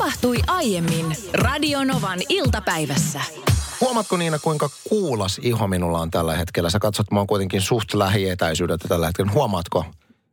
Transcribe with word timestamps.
tapahtui 0.00 0.36
aiemmin 0.46 1.16
Radionovan 1.32 2.18
iltapäivässä. 2.28 3.20
Huomaatko 3.80 4.16
Niina, 4.16 4.38
kuinka 4.38 4.70
kuulas 4.88 5.40
iho 5.42 5.68
minulla 5.68 5.98
on 5.98 6.10
tällä 6.10 6.36
hetkellä? 6.36 6.70
Sä 6.70 6.78
katsot, 6.78 7.10
mä 7.10 7.18
oon 7.20 7.26
kuitenkin 7.26 7.60
suht 7.60 7.94
lähietäisyydeltä 7.94 8.88
tällä 8.88 9.06
hetkellä. 9.06 9.32
Huomaatko? 9.32 9.84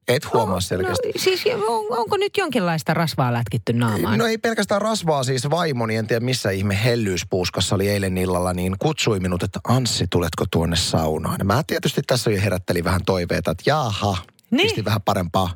Et 0.07 0.33
huomaa 0.33 0.61
selkeästi. 0.61 1.07
No, 1.07 1.13
siis 1.17 1.43
on, 1.67 1.99
onko 1.99 2.17
nyt 2.17 2.37
jonkinlaista 2.37 2.93
rasvaa 2.93 3.33
lätkitty 3.33 3.73
naamaan? 3.73 4.17
No 4.17 4.25
ei 4.25 4.37
pelkästään 4.37 4.81
rasvaa, 4.81 5.23
siis 5.23 5.49
vaimoni, 5.49 5.95
en 5.95 6.07
tiedä 6.07 6.25
missä 6.25 6.51
ihme 6.51 6.83
hellyyspuuskassa 6.83 7.75
oli 7.75 7.89
eilen 7.89 8.17
illalla, 8.17 8.53
niin 8.53 8.75
kutsui 8.79 9.19
minut, 9.19 9.43
että 9.43 9.59
Anssi, 9.63 10.07
tuletko 10.09 10.45
tuonne 10.51 10.75
saunaan? 10.75 11.37
Mä 11.43 11.63
tietysti 11.67 12.01
tässä 12.07 12.31
jo 12.31 12.41
herättelin 12.41 12.83
vähän 12.83 13.05
toiveita, 13.05 13.51
että 13.51 13.63
jaha, 13.65 14.17
niin. 14.51 14.63
pistin 14.63 14.85
vähän 14.85 15.01
parempaa 15.01 15.49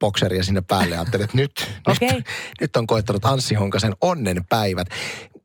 bokseria 0.00 0.42
sinne 0.42 0.60
päälle 0.60 0.94
ja 0.94 1.00
ajattelin, 1.00 1.24
että 1.24 1.36
nyt, 1.36 1.70
Okei. 1.88 2.12
nyt, 2.12 2.24
nyt 2.60 2.76
on 2.76 2.86
koettanut 2.86 3.24
Anssi 3.24 3.54
Honkasen 3.54 3.94
onnen 4.00 4.44
päivät. 4.48 4.88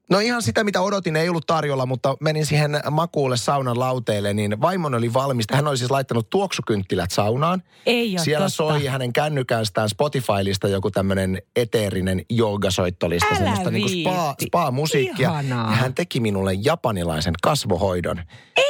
No 0.09 0.19
ihan 0.19 0.41
sitä, 0.41 0.63
mitä 0.63 0.81
odotin, 0.81 1.15
ei 1.15 1.29
ollut 1.29 1.47
tarjolla, 1.47 1.85
mutta 1.85 2.17
menin 2.19 2.45
siihen 2.45 2.79
makuulle 2.91 3.37
saunan 3.37 3.79
lauteelle, 3.79 4.33
niin 4.33 4.61
vaimoni 4.61 4.97
oli 4.97 5.13
valmis. 5.13 5.45
Hän 5.53 5.67
oli 5.67 5.77
siis 5.77 5.91
laittanut 5.91 6.29
tuoksukynttilät 6.29 7.11
saunaan. 7.11 7.63
Ei 7.85 8.11
ole 8.11 8.19
Siellä 8.23 8.45
totta. 8.45 8.55
soi 8.55 8.85
hänen 8.85 9.13
kännykästään 9.13 9.89
Spotifylista 9.89 10.67
joku 10.67 10.91
tämmöinen 10.91 11.41
eteerinen 11.55 12.25
joogasoittolista, 12.29 13.27
Älä 13.29 13.37
semmoista 13.37 13.71
niin 13.71 13.87
kuin 13.87 14.01
spa, 14.01 14.25
viitti. 14.27 14.45
spa-musiikkia. 14.45 15.29
Ihanaa. 15.29 15.69
Ja 15.71 15.75
hän 15.75 15.93
teki 15.93 16.19
minulle 16.19 16.53
japanilaisen 16.53 17.33
kasvohoidon. 17.43 18.21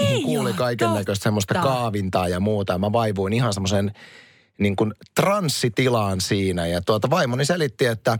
Ei 0.01 0.21
kuuli 0.21 0.53
kaiken 0.53 0.93
näköistä 0.93 1.23
semmoista 1.23 1.53
kaavintaa 1.53 2.27
ja 2.27 2.39
muuta. 2.39 2.73
Ja 2.73 2.79
mä 2.79 2.91
vaivuin 2.91 3.33
ihan 3.33 3.53
semmoisen 3.53 3.91
niin 4.63 4.75
kuin 4.75 4.93
transsitilaan 5.15 6.21
siinä. 6.21 6.67
Ja 6.67 6.81
tuota 6.81 7.09
vaimoni 7.09 7.45
selitti, 7.45 7.85
että, 7.85 8.19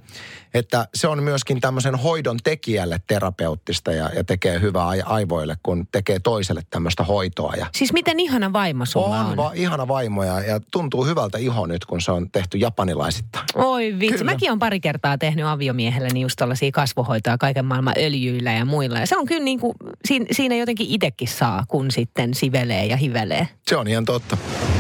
että 0.54 0.88
se 0.96 1.08
on 1.08 1.24
myöskin 1.24 1.62
tämmöisen 1.62 1.96
hoidon 1.96 2.38
tekijälle 2.44 3.02
terapeuttista 3.08 3.92
ja, 3.92 4.10
ja 4.16 4.24
tekee 4.24 4.62
hyvää 4.62 4.88
ai- 4.88 5.04
aivoille, 5.06 5.58
kun 5.64 5.88
tekee 5.92 6.20
toiselle 6.20 6.62
tämmöistä 6.70 7.04
hoitoa. 7.04 7.54
Ja 7.58 7.66
Siis 7.76 7.94
miten 7.94 8.20
ihana 8.20 8.54
vaimo 8.54 8.86
sulla 8.86 9.20
on? 9.20 9.26
on 9.26 9.38
va- 9.38 9.52
ihana 9.56 9.88
vaimo 9.88 10.24
ja, 10.24 10.40
ja 10.42 10.60
tuntuu 10.72 11.06
hyvältä 11.06 11.38
iho 11.38 11.66
nyt, 11.66 11.86
kun 11.86 12.02
se 12.02 12.12
on 12.12 12.32
tehty 12.32 12.58
japanilaisittain. 12.58 13.46
Oi 13.56 13.96
vitsi, 14.00 14.18
Kyllä. 14.18 14.32
mäkin 14.32 14.52
on 14.52 14.60
pari 14.60 14.80
kertaa 14.80 15.18
tehnyt 15.18 15.46
aviomiehelleni 15.46 16.22
just 16.22 16.36
tällaisia 16.38 16.72
kasvohoitoja 16.72 17.38
kaiken 17.38 17.66
maailman 17.66 17.94
öljyillä 17.98 18.52
ja 18.54 18.66
muilla. 18.66 19.00
Ja 19.00 19.08
se 19.08 19.18
on 19.18 19.26
kyllä 19.26 19.44
niin 19.44 19.60
kuin, 19.60 19.74
siinä, 20.06 20.26
siinä 20.32 20.56
jotenkin 20.56 20.88
itsekin 20.90 21.28
saa, 21.28 21.64
kun 21.68 21.92
sitten 21.92 22.34
sivelee 22.34 22.86
ja 22.86 22.98
hivelee. 22.98 23.48
Se 23.68 23.76
on 23.78 23.88
ihan 23.88 24.06
totta. 24.06 24.38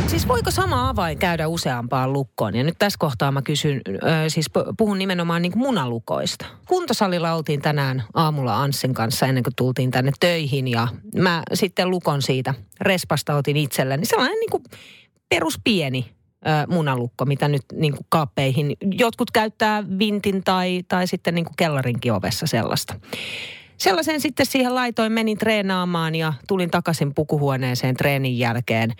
Siis 0.08 0.28
voiko 0.28 0.52
sama 0.52 0.90
avain 0.90 1.18
käydä 1.18 1.48
useampaan 1.54 2.14
lukkoon? 2.14 2.56
Ja 2.56 2.64
nyt 2.64 2.76
tässä 2.80 2.98
kohtaa 3.00 3.32
mä 3.32 3.42
kysyn, 3.42 3.82
ö, 3.88 4.30
siis 4.30 4.46
pu- 4.50 4.74
puhun 4.78 5.00
nimenomaan 5.00 5.42
niin 5.42 5.58
munalukoista. 5.58 6.46
Kuntosalilla 6.68 7.34
oltiin 7.34 7.62
tänään 7.62 8.04
aamulla 8.14 8.62
Anssin 8.62 8.94
kanssa 8.94 9.26
ennen 9.26 9.44
kuin 9.44 9.56
tultiin 9.56 9.92
tänne 9.92 10.12
töihin 10.20 10.68
ja 10.68 10.88
mä 11.16 11.44
sitten 11.54 11.90
lukon 11.90 12.22
siitä 12.22 12.54
respasta 12.82 13.36
otin 13.36 13.58
itselleni. 13.58 14.06
Sellainen 14.06 14.40
niin 14.40 14.50
kuin 14.50 14.64
peruspieni 15.30 16.12
munalukko, 16.68 17.26
mitä 17.26 17.48
nyt 17.48 17.62
niin 17.74 17.94
kuin 17.94 18.06
kaappeihin. 18.10 18.78
Jotkut 18.92 19.32
käyttää 19.32 19.84
vintin 20.00 20.44
tai, 20.44 20.84
tai 20.88 21.08
sitten 21.08 21.36
niin 21.36 21.46
kuin 21.46 21.56
kellarinkin 21.58 22.14
ovessa 22.14 22.48
sellaista. 22.48 22.96
Sellaisen 23.78 24.22
sitten 24.22 24.46
siihen 24.46 24.76
laitoin, 24.76 25.12
menin 25.12 25.38
treenaamaan 25.38 26.16
ja 26.16 26.34
tulin 26.48 26.72
takaisin 26.72 27.14
pukuhuoneeseen 27.14 27.96
treenin 27.96 28.40
jälkeen. 28.40 28.94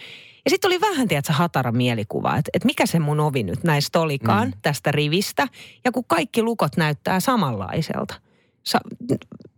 Ja 0.46 0.50
sitten 0.50 0.70
oli 0.70 0.82
vähän, 0.82 1.08
tiedätkö, 1.08 1.34
hatara 1.34 1.72
mielikuva, 1.72 2.38
että, 2.38 2.50
että 2.54 2.66
mikä 2.66 2.86
se 2.86 3.00
mun 3.00 3.20
ovi 3.20 3.44
nyt 3.44 3.64
näistä 3.64 4.00
olikaan 4.00 4.48
mm. 4.48 4.54
tästä 4.62 4.92
rivistä. 4.92 5.48
Ja 5.86 5.92
kun 5.92 6.06
kaikki 6.08 6.44
lukot 6.44 6.78
näyttää 6.78 7.20
samanlaiselta. 7.20 8.16
Sa- 8.64 8.80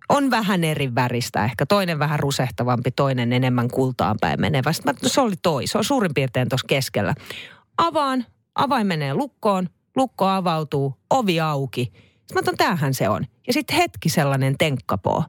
on 0.10 0.32
vähän 0.32 0.64
eri 0.64 0.96
väristä 0.96 1.46
ehkä. 1.46 1.66
Toinen 1.66 2.00
vähän 2.00 2.20
rusehtavampi, 2.20 2.92
toinen 2.92 3.34
enemmän 3.34 3.68
kultaan 3.68 4.18
päin 4.22 4.42
menevä. 4.42 4.74
Sitten 4.74 4.96
mä, 5.04 5.10
se 5.10 5.22
oli 5.22 5.36
toi, 5.42 5.68
se 5.68 5.78
on 5.78 5.84
suurin 5.84 6.14
piirtein 6.14 6.50
tuossa 6.50 6.68
keskellä. 6.68 7.16
Avaan, 7.78 8.26
avain 8.56 8.88
menee 8.88 9.14
lukkoon, 9.14 9.70
lukko 9.96 10.26
avautuu, 10.26 10.98
ovi 11.10 11.40
auki. 11.40 11.92
Sitten 11.94 12.36
mä 12.36 12.40
otan, 12.40 12.58
tämähän 12.58 12.94
se 12.94 13.10
on. 13.10 13.26
Ja 13.48 13.54
sitten 13.54 13.78
hetki 13.78 14.10
sellainen 14.10 14.56
tenkkapoo 14.58 15.24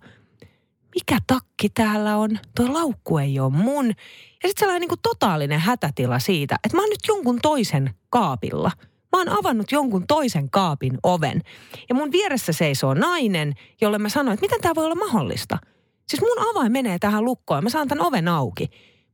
mikä 0.97 1.19
takki 1.27 1.69
täällä 1.69 2.17
on? 2.17 2.39
Tuo 2.57 2.73
laukku 2.73 3.19
ei 3.19 3.41
ole 3.41 3.53
mun. 3.53 3.87
Ja 3.87 4.49
sitten 4.49 4.61
sellainen 4.61 4.81
niin 4.81 4.89
kuin 4.89 5.01
totaalinen 5.03 5.61
hätätila 5.61 6.19
siitä, 6.19 6.57
että 6.65 6.77
mä 6.77 6.83
oon 6.83 6.91
nyt 6.91 7.01
jonkun 7.09 7.39
toisen 7.43 7.95
kaapilla. 8.11 8.71
Mä 9.13 9.19
oon 9.19 9.29
avannut 9.29 9.73
jonkun 9.73 10.07
toisen 10.07 10.51
kaapin 10.51 10.99
oven. 11.03 11.43
Ja 11.89 11.95
mun 11.95 12.13
vieressä 12.13 12.53
seisoo 12.53 12.95
nainen, 12.95 13.55
jolle 13.81 13.99
mä 13.99 14.09
sanoin, 14.09 14.35
että 14.35 14.45
miten 14.45 14.61
tämä 14.61 14.75
voi 14.75 14.85
olla 14.85 14.95
mahdollista. 14.95 15.59
Siis 16.09 16.21
mun 16.21 16.49
avain 16.51 16.73
menee 16.73 16.99
tähän 16.99 17.25
lukkoon, 17.25 17.65
mä 17.65 17.71
saan 17.71 17.89
tämän 17.89 18.07
oven 18.07 18.29
auki. 18.29 18.71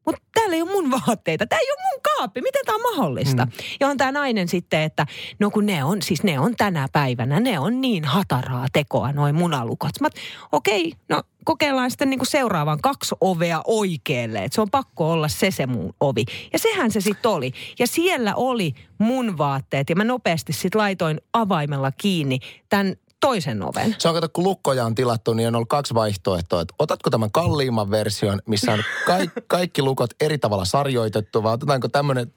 Mutta 0.06 0.22
täällä 0.34 0.56
ei 0.56 0.62
ole 0.62 0.70
mun 0.70 0.90
vaatteita. 0.90 1.46
Tämä 1.46 1.60
ei 1.60 1.70
ole 1.70 1.82
mun 1.92 2.02
kaappi. 2.02 2.40
Miten 2.40 2.64
tämä 2.66 2.76
on 2.76 2.96
mahdollista? 2.96 3.44
Mm. 3.44 3.52
Ja 3.80 3.88
on 3.88 3.96
tämä 3.96 4.12
nainen 4.12 4.48
sitten, 4.48 4.82
että 4.82 5.06
no 5.38 5.50
kun 5.50 5.66
ne 5.66 5.84
on, 5.84 6.02
siis 6.02 6.22
ne 6.22 6.38
on 6.38 6.56
tänä 6.56 6.88
päivänä, 6.92 7.40
ne 7.40 7.58
on 7.58 7.80
niin 7.80 8.04
hataraa 8.04 8.66
tekoa, 8.72 9.12
noin 9.12 9.34
munalukot. 9.34 10.00
Mä, 10.00 10.08
okei, 10.52 10.92
no 11.08 11.22
kokeillaan 11.44 11.90
sitten 11.90 12.10
niinku 12.10 12.24
seuraavan 12.24 12.80
kaksi 12.80 13.14
ovea 13.20 13.60
oikealle. 13.66 14.44
Et 14.44 14.52
se 14.52 14.60
on 14.60 14.70
pakko 14.70 15.12
olla 15.12 15.28
se 15.28 15.50
se 15.50 15.66
mun 15.66 15.94
ovi. 16.00 16.24
Ja 16.52 16.58
sehän 16.58 16.90
se 16.90 17.00
sitten 17.00 17.30
oli. 17.30 17.52
Ja 17.78 17.86
siellä 17.86 18.34
oli 18.34 18.74
mun 18.98 19.38
vaatteet 19.38 19.90
ja 19.90 19.96
mä 19.96 20.04
nopeasti 20.04 20.52
sitten 20.52 20.78
laitoin 20.78 21.20
avaimella 21.32 21.92
kiinni 21.92 22.38
tämän 22.68 22.96
toisen 23.22 23.62
oven. 23.62 23.96
Se 23.98 24.08
on 24.08 24.14
kato, 24.14 24.28
kun 24.28 24.44
lukkoja 24.44 24.84
on 24.84 24.94
tilattu, 24.94 25.34
niin 25.34 25.48
on 25.48 25.54
ollut 25.54 25.68
kaksi 25.68 25.94
vaihtoehtoa. 25.94 26.60
Että 26.60 26.74
otatko 26.78 27.10
tämän 27.10 27.30
kalliimman 27.30 27.90
version, 27.90 28.40
missä 28.46 28.72
on 28.72 28.82
kaikki, 29.06 29.40
kaikki 29.46 29.82
lukot 29.82 30.10
eri 30.20 30.38
tavalla 30.38 30.64
sarjoitettu, 30.64 31.42
vai 31.42 31.52
otetaanko 31.52 31.88
tämmöinen 31.88 32.32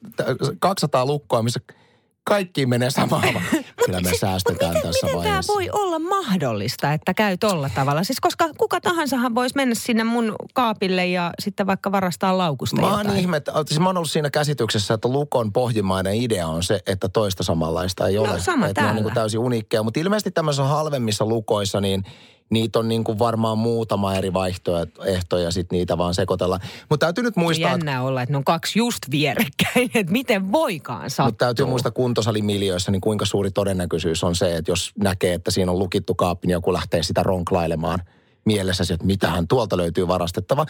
200 0.60 1.06
lukkoa, 1.06 1.44
missä 1.44 1.60
kaikki 2.24 2.66
menee 2.66 2.90
samaan. 2.90 3.24
Kyllä 3.86 4.02
me 4.02 4.12
säästetään 4.18 4.70
miten, 4.74 4.82
tässä 4.88 5.06
miten 5.08 5.20
tämä 5.20 5.30
vaiheessa. 5.30 5.54
voi 5.54 5.70
olla 5.74 6.00
mahdollista, 6.00 6.94
että 6.94 7.14
käy 7.14 7.38
tolla 7.38 7.70
tavalla? 7.76 8.04
Siis 8.04 8.20
koska 8.20 8.50
kuka 8.58 8.82
tahansahan 8.82 9.36
voisi 9.36 9.56
mennä 9.56 9.76
sinne 9.76 10.04
mun 10.04 10.36
kaapille 10.54 11.06
ja 11.08 11.32
sitten 11.40 11.68
vaikka 11.68 11.92
varastaa 11.92 12.38
laukusta 12.38 12.82
Mä 12.82 12.98
oon 12.98 13.18
ihme, 13.18 13.38
että- 13.38 13.52
siis 13.66 13.80
mä 13.80 13.86
oon 13.90 13.98
ollut 13.98 14.12
siinä 14.12 14.30
käsityksessä, 14.30 14.94
että 14.94 15.08
lukon 15.08 15.54
pohjimmainen 15.54 16.14
idea 16.16 16.48
on 16.48 16.64
se, 16.64 16.80
että 16.88 17.10
toista 17.10 17.44
samanlaista 17.44 18.08
ei 18.08 18.16
No, 18.16 18.22
ole. 18.22 18.40
sama 18.40 18.56
että 18.56 18.62
ne 18.66 18.68
on 18.68 18.74
täällä. 18.74 18.94
niin 18.94 19.04
kuin 19.04 19.14
täysin 19.14 19.40
uniikkeja. 19.40 19.84
Mutta 19.84 20.00
ilmeisesti 20.00 20.32
tämmöisissä 20.32 20.64
halvemmissa 20.64 21.26
lukoissa, 21.26 21.82
niin 21.82 22.04
niitä 22.50 22.80
on 22.80 22.88
niin 22.88 23.04
kuin 23.04 23.20
varmaan 23.20 23.58
muutama 23.58 24.16
eri 24.16 24.34
vaihtoehto 24.34 25.38
ja 25.38 25.52
sitten 25.52 25.78
niitä 25.78 25.98
vaan 25.98 26.14
sekoitella. 26.14 26.60
Mutta 26.90 27.06
täytyy 27.06 27.24
nyt 27.24 27.36
muistaa, 27.36 27.70
että 27.70 27.78
Jännää 27.78 28.04
olla, 28.04 28.22
että 28.22 28.34
ne 28.34 28.38
on 28.38 28.44
kaksi 28.44 28.80
just 28.80 29.00
vierekkäin, 29.12 29.92
että 29.94 30.12
miten 30.12 30.52
voikaan 30.52 31.10
sattua. 31.10 31.26
Mutta 31.26 31.46
täytyy 31.46 31.66
muistaa 31.66 31.92
kuntosalimiljöissä, 31.92 32.92
niin 32.92 33.02
kuinka 33.02 33.26
suuri 33.26 33.52
todennäköisyys 33.52 34.24
on 34.24 34.36
se, 34.36 34.56
että 34.56 34.72
jos 34.72 34.92
näkee, 35.00 35.34
että 35.34 35.52
siinä 35.52 35.72
on 35.72 35.80
lukittu 35.80 36.16
kaappi, 36.16 36.48
niin 36.48 36.54
joku 36.54 36.74
lähtee 36.74 37.04
sitä 37.04 37.24
ronklailemaan 37.24 38.00
mielessäsi, 38.46 38.94
että 38.94 39.06
mitähän 39.06 39.48
tuolta 39.48 39.78
löytyy 39.78 40.08
varastettava. 40.08 40.66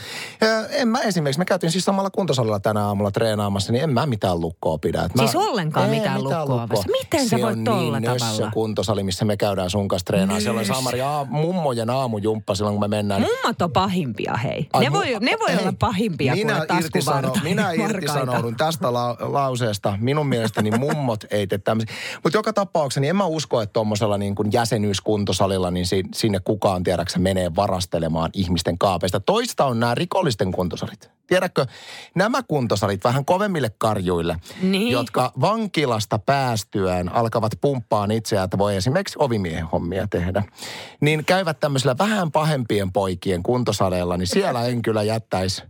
En 0.69 0.87
mä 0.87 0.99
esimerkiksi, 0.99 1.39
me 1.39 1.45
käytiin 1.45 1.71
siis 1.71 1.85
samalla 1.85 2.09
kuntosalilla 2.09 2.59
tänä 2.59 2.85
aamulla 2.87 3.11
treenaamassa, 3.11 3.71
niin 3.71 3.83
en 3.83 3.89
mä 3.89 4.05
mitään 4.05 4.41
lukkoa 4.41 4.77
pidä. 4.77 5.03
Et 5.03 5.11
Siis 5.17 5.33
mä, 5.33 5.39
ollenkaan 5.39 5.89
Ei 5.89 5.99
mitään 5.99 6.23
lukkoa 6.23 6.69
vasta. 6.69 6.91
Miten 6.91 7.29
sä 7.29 7.37
Se 7.37 7.41
voit 7.43 7.63
tolla 7.63 7.99
niin 7.99 8.11
tavalla? 8.19 8.51
kuntosali, 8.51 9.03
missä 9.03 9.25
me 9.25 9.37
käydään 9.37 9.69
sun 9.69 9.87
kanssa 9.87 10.05
treenaamaan. 10.05 10.41
Siellä 10.41 10.59
on. 10.59 10.65
Samari 10.65 11.01
aa, 11.01 11.25
mummojen 11.25 11.89
aamujumppa 11.89 12.55
silloin, 12.55 12.73
kun 12.75 12.81
me 12.83 12.87
mennään. 12.87 13.21
Mummat 13.21 13.61
on 13.61 13.71
pahimpia, 13.71 14.33
hei. 14.43 14.69
Ai 14.73 14.83
ne 14.83 14.89
mu- 14.89 14.93
voi, 14.93 15.17
ne 15.19 15.31
voi 15.39 15.49
hei, 15.49 15.59
olla 15.59 15.73
pahimpia 15.79 16.33
minä 16.35 16.65
kuin 16.65 16.79
irtisano. 16.79 17.33
Minä 17.43 17.71
irtisanoudun 17.89 18.55
tästä 18.55 18.93
la- 18.93 19.17
lauseesta. 19.19 19.97
Minun 20.01 20.27
mielestäni 20.27 20.71
mummot 20.71 21.23
ei 21.31 21.47
tee 21.47 21.57
tämmöisiä. 21.57 21.95
Mutta 22.23 22.37
joka 22.37 22.53
tapauksessa, 22.53 22.99
niin 23.01 23.09
en 23.09 23.15
mä 23.15 23.25
usko, 23.25 23.61
että 23.61 23.73
tuommoisella 23.73 24.17
niin 24.17 24.35
jäsenyyskuntosalilla, 24.51 25.71
niin 25.71 25.85
si- 25.87 26.03
sinne 26.13 26.39
kukaan 26.39 26.83
tiedäksä 26.83 27.19
menee 27.19 27.55
varastelemaan 27.67 28.29
ihmisten 28.33 28.77
kaapeista. 28.77 29.19
Toista 29.19 29.65
on 29.65 29.79
nämä 29.79 29.95
rikollisten 29.95 30.51
kuntosalit. 30.51 31.09
Tiedätkö, 31.27 31.65
nämä 32.15 32.43
kuntosalit 32.43 33.03
vähän 33.03 33.25
kovemmille 33.25 33.71
karjuille, 33.77 34.37
Niin. 34.61 34.91
jotka 34.91 35.31
vankilasta 35.41 36.19
päästyään 36.19 37.09
alkavat 37.09 37.51
pumppaan 37.61 38.11
itseään, 38.11 38.45
että 38.45 38.57
voi 38.57 38.75
esimerkiksi 38.75 39.15
ovimiehen 39.19 39.65
hommia 39.65 40.07
tehdä, 40.07 40.43
niin 41.01 41.25
käyvät 41.25 41.59
tämmöisillä 41.59 41.95
vähän 41.97 42.31
pahempien 42.31 42.91
poikien 42.91 43.43
kuntosaleilla, 43.43 44.17
niin 44.17 44.27
siellä 44.27 44.65
en 44.65 44.81
kyllä 44.81 45.03
jättäisi, 45.03 45.63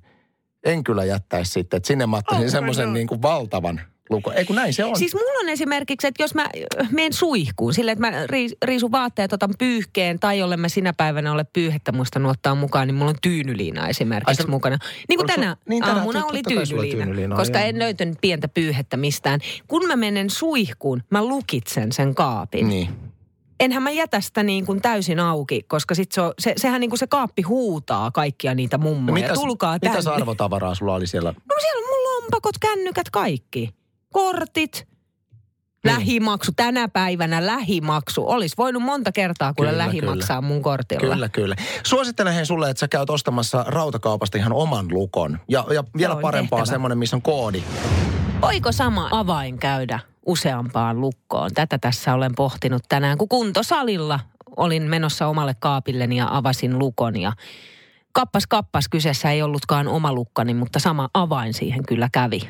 en 0.64 0.84
kyllä 0.84 1.04
jättäisi 1.04 1.52
sitten, 1.52 1.78
että 1.78 1.88
sinne 1.88 2.06
mä 2.06 2.18
ottaisin 2.18 2.46
Onko 2.46 2.52
semmoisen 2.52 2.84
joo? 2.84 2.94
niin 2.94 3.08
kuin 3.08 3.22
valtavan 3.22 3.82
lukon. 4.10 4.34
Ei 4.34 4.46
kun 4.46 4.56
näin 4.56 4.74
se 4.74 4.86
on. 4.86 4.96
Siis 4.98 5.14
mulla 5.16 5.40
on 5.40 5.50
esimerkiksi, 5.50 6.08
että 6.08 6.24
jos 6.24 6.36
mä 6.36 6.42
äh, 6.82 6.92
menen 6.92 7.14
suihkuun, 7.14 7.74
silleen, 7.74 7.98
että 7.98 8.12
mä 8.12 8.26
riis- 8.26 8.56
riisun 8.66 8.92
vaatteet, 8.92 9.34
otan 9.34 9.54
pyyhkeen, 9.60 10.20
tai 10.20 10.40
jolle 10.40 10.58
mä 10.58 10.70
sinä 10.70 10.94
päivänä 10.94 11.32
ole 11.32 11.46
pyyhettä 11.54 11.92
muistanut 11.92 12.32
ottaa 12.32 12.56
mukaan, 12.56 12.88
niin 12.88 12.96
mulla 12.96 13.10
on 13.10 13.18
tyynyliina 13.22 13.88
esimerkiksi 13.88 14.32
Ai 14.32 14.36
se- 14.36 14.48
mukana. 14.48 14.78
Niin 15.10 15.18
kuin 15.18 15.28
tänä 15.28 15.58
niin 15.70 15.84
tänään 15.84 15.98
aamuna 16.00 16.26
oli 16.26 16.42
tyynyliina, 16.48 16.98
tyynyliina, 17.06 17.36
koska 17.36 17.60
joo. 17.60 17.68
en 17.68 17.80
löytänyt 17.80 18.18
pientä 18.22 18.48
pyyhettä 18.48 18.98
mistään. 18.98 19.40
Kun 19.68 19.88
mä 19.88 19.96
menen 19.96 20.30
suihkuun, 20.30 21.04
mä 21.10 21.26
lukitsen 21.26 21.92
sen 21.92 22.16
kaapin. 22.16 22.68
Niin. 22.70 22.90
enhän 23.60 23.84
mä 23.84 23.92
jätä 23.92 24.22
sitä 24.22 24.44
niin 24.44 24.66
kuin 24.66 24.82
täysin 24.82 25.20
auki, 25.20 25.64
koska 25.68 25.96
sit 25.96 26.12
se, 26.12 26.22
on, 26.22 26.34
se 26.40 26.54
sehän 26.58 26.82
niin 26.82 26.90
kuin 26.90 27.00
se 27.00 27.08
kaappi 27.08 27.42
huutaa 27.42 28.12
kaikkia 28.12 28.56
niitä 28.56 28.78
mummoja. 28.78 29.08
No 29.08 29.14
mitäs, 29.14 29.40
Tulkaa 29.40 29.80
tänne. 29.80 29.92
mitäs 29.92 30.08
arvotavaraa 30.08 30.76
sulla 30.76 30.94
oli 30.94 31.08
siellä? 31.08 31.30
No 31.50 31.56
siellä 31.62 31.80
on 31.80 31.90
mun 31.90 32.04
lompakot, 32.24 32.58
kännykät, 32.60 33.10
kaikki. 33.10 33.70
Kortit, 34.16 34.88
lähimaksu. 35.86 36.52
Tänä 36.56 36.88
päivänä 36.88 37.46
lähimaksu. 37.46 38.28
Olisi 38.28 38.58
voinut 38.58 38.84
monta 38.84 39.12
kertaa 39.12 39.54
kuule 39.54 39.70
Kyllä, 39.70 39.86
lähimaksaa 39.86 40.42
mun 40.42 40.62
kortilla. 40.62 41.14
Kyllä, 41.14 41.30
kyllä. 41.30 41.56
Suosittelen 41.84 42.34
hei 42.34 42.46
sulle, 42.46 42.70
että 42.70 42.80
sä 42.80 42.88
käyt 42.88 43.10
ostamassa 43.10 43.66
rautakaupasta 43.68 44.38
ihan 44.38 44.54
oman 44.54 44.86
lukon. 44.92 45.40
Ja, 45.48 45.66
ja 45.74 45.84
vielä 45.98 46.14
Joo, 46.14 46.22
parempaa 46.22 46.60
tehtävä. 46.60 46.74
semmoinen, 46.74 46.98
missä 46.98 47.16
on 47.16 47.22
koodi. 47.22 47.64
Voiko 48.42 48.72
sama 48.72 49.10
avain 49.12 49.60
käydä 49.60 50.00
useampaan 50.26 51.02
lukkoon? 51.02 51.52
Tätä 51.54 51.78
tässä 51.78 52.14
olen 52.14 52.36
pohtinut 52.36 52.84
tänään, 52.90 53.18
kun 53.18 53.30
kuntosalilla 53.30 54.20
olin 54.58 54.84
menossa 54.84 55.28
omalle 55.28 55.56
kaapilleni 55.60 56.18
ja 56.18 56.28
avasin 56.38 56.80
lukon 56.80 57.22
ja 57.22 57.34
kappas 58.12 58.48
kappas 58.48 58.90
kyseessä 58.90 59.32
ei 59.32 59.42
ollutkaan 59.42 59.88
oma 59.88 60.14
lukkani, 60.14 60.54
mutta 60.54 60.80
sama 60.80 61.10
avain 61.14 61.54
siihen 61.54 61.86
kyllä 61.86 62.10
kävi. 62.12 62.42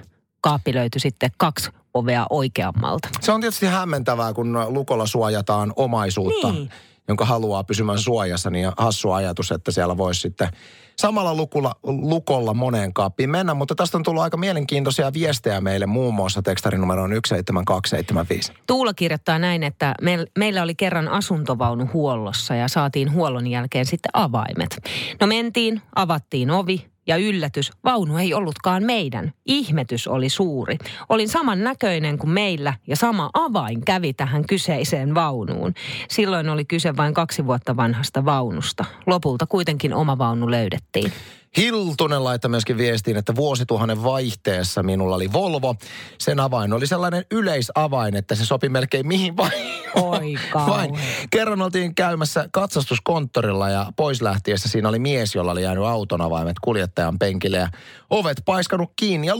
Kaappi 0.46 0.74
löytyi 0.74 1.00
sitten 1.02 1.30
kaksi 1.38 1.70
ovea 1.94 2.26
oikeammalta. 2.30 3.10
Se 3.22 3.32
on 3.32 3.42
tietysti 3.42 3.66
hämmentävää, 3.66 4.34
kun 4.34 4.58
lukolla 4.68 5.06
suojataan 5.06 5.74
omaisuutta, 5.76 6.52
Niin. 6.52 6.70
jonka 7.08 7.26
haluaa 7.26 7.64
pysymään 7.64 8.00
suojassa, 8.00 8.50
niin 8.50 8.72
hassu 8.78 9.12
ajatus, 9.12 9.52
että 9.52 9.72
siellä 9.72 9.98
voisi 9.98 10.22
sitten 10.22 10.48
samalla 10.96 11.36
lukulla, 11.36 11.76
lukolla 11.84 12.54
moneen 12.54 12.94
kaappiin 12.94 13.30
mennä. 13.30 13.54
Mutta 13.54 13.76
tästä 13.76 13.98
on 13.98 14.04
tullut 14.04 14.24
aika 14.24 14.38
mielenkiintoisia 14.38 15.14
viestejä 15.14 15.62
meille, 15.62 15.86
muun 15.86 16.14
muassa 16.14 16.42
tekstarinumeroon 16.42 17.10
17275. 17.10 18.54
Tuula 18.68 18.94
kirjoittaa 18.94 19.40
näin, 19.40 19.64
että 19.64 19.96
meil, 20.02 20.26
meillä 20.38 20.64
oli 20.64 20.76
kerran 20.76 21.08
asuntovaunu 21.08 21.90
huollossa 21.94 22.56
ja 22.56 22.68
saatiin 22.68 23.12
huollon 23.14 23.48
jälkeen 23.48 23.86
sitten 23.86 24.10
avaimet. 24.14 24.78
No 25.22 25.28
mentiin, 25.28 25.82
avattiin 25.96 26.52
ovi 26.52 26.86
ja 27.08 27.18
yllätys, 27.18 27.72
vaunu 27.84 28.18
ei 28.18 28.34
ollutkaan 28.34 28.84
meidän. 28.84 29.34
Ihmetys 29.46 30.08
oli 30.08 30.30
suuri. 30.30 30.78
Olin 31.10 31.30
saman 31.30 31.64
näköinen 31.64 32.18
kuin 32.18 32.30
meillä 32.30 32.74
ja 32.88 32.96
sama 32.96 33.30
avain 33.34 33.86
kävi 33.86 34.14
tähän 34.14 34.48
kyseiseen 34.48 35.16
vaunuun. 35.16 35.74
Silloin 36.10 36.50
oli 36.50 36.66
kyse 36.66 36.98
vain 36.98 37.14
kaksi 37.14 37.46
vuotta 37.46 37.78
vanhasta 37.78 38.26
vaunusta. 38.26 38.86
Lopulta 39.06 39.46
kuitenkin 39.46 39.94
oma 39.94 40.18
vaunu 40.18 40.52
löydettiin. 40.52 41.12
Hiltunen 41.58 42.24
laittoi 42.24 42.50
myöskin 42.50 42.78
viestiin, 42.78 43.18
että 43.18 43.36
vuosituhannen 43.36 44.04
vaihteessa 44.04 44.84
minulla 44.84 45.16
oli 45.16 45.34
Volvo. 45.34 45.76
Sen 46.18 46.40
avain 46.40 46.74
oli 46.74 46.88
sellainen 46.88 47.26
yleisavain, 47.32 48.16
että 48.16 48.36
se 48.36 48.46
sopi 48.46 48.70
melkein 48.70 49.08
mihin 49.08 49.38
vain. 49.38 49.54
Oi 49.96 50.36
vain. 50.54 51.00
Kerran 51.32 51.62
oltiin 51.62 51.96
käymässä 51.96 52.50
katsastuskonttorilla 52.54 53.70
ja 53.70 53.92
pois 53.96 54.22
lähtiessä 54.22 54.70
siinä 54.70 54.90
oli 54.90 55.00
mies, 55.00 55.36
jolla 55.36 55.52
oli 55.52 55.64
jäänyt 55.64 55.84
auton 55.84 56.22
avaimet 56.22 56.60
kuljettajan 56.62 57.20
penkille 57.20 57.58
ja 57.58 57.70
ovet 58.10 58.42
paiskanut 58.46 58.92
kiinni 58.96 59.28
ja 59.28 59.38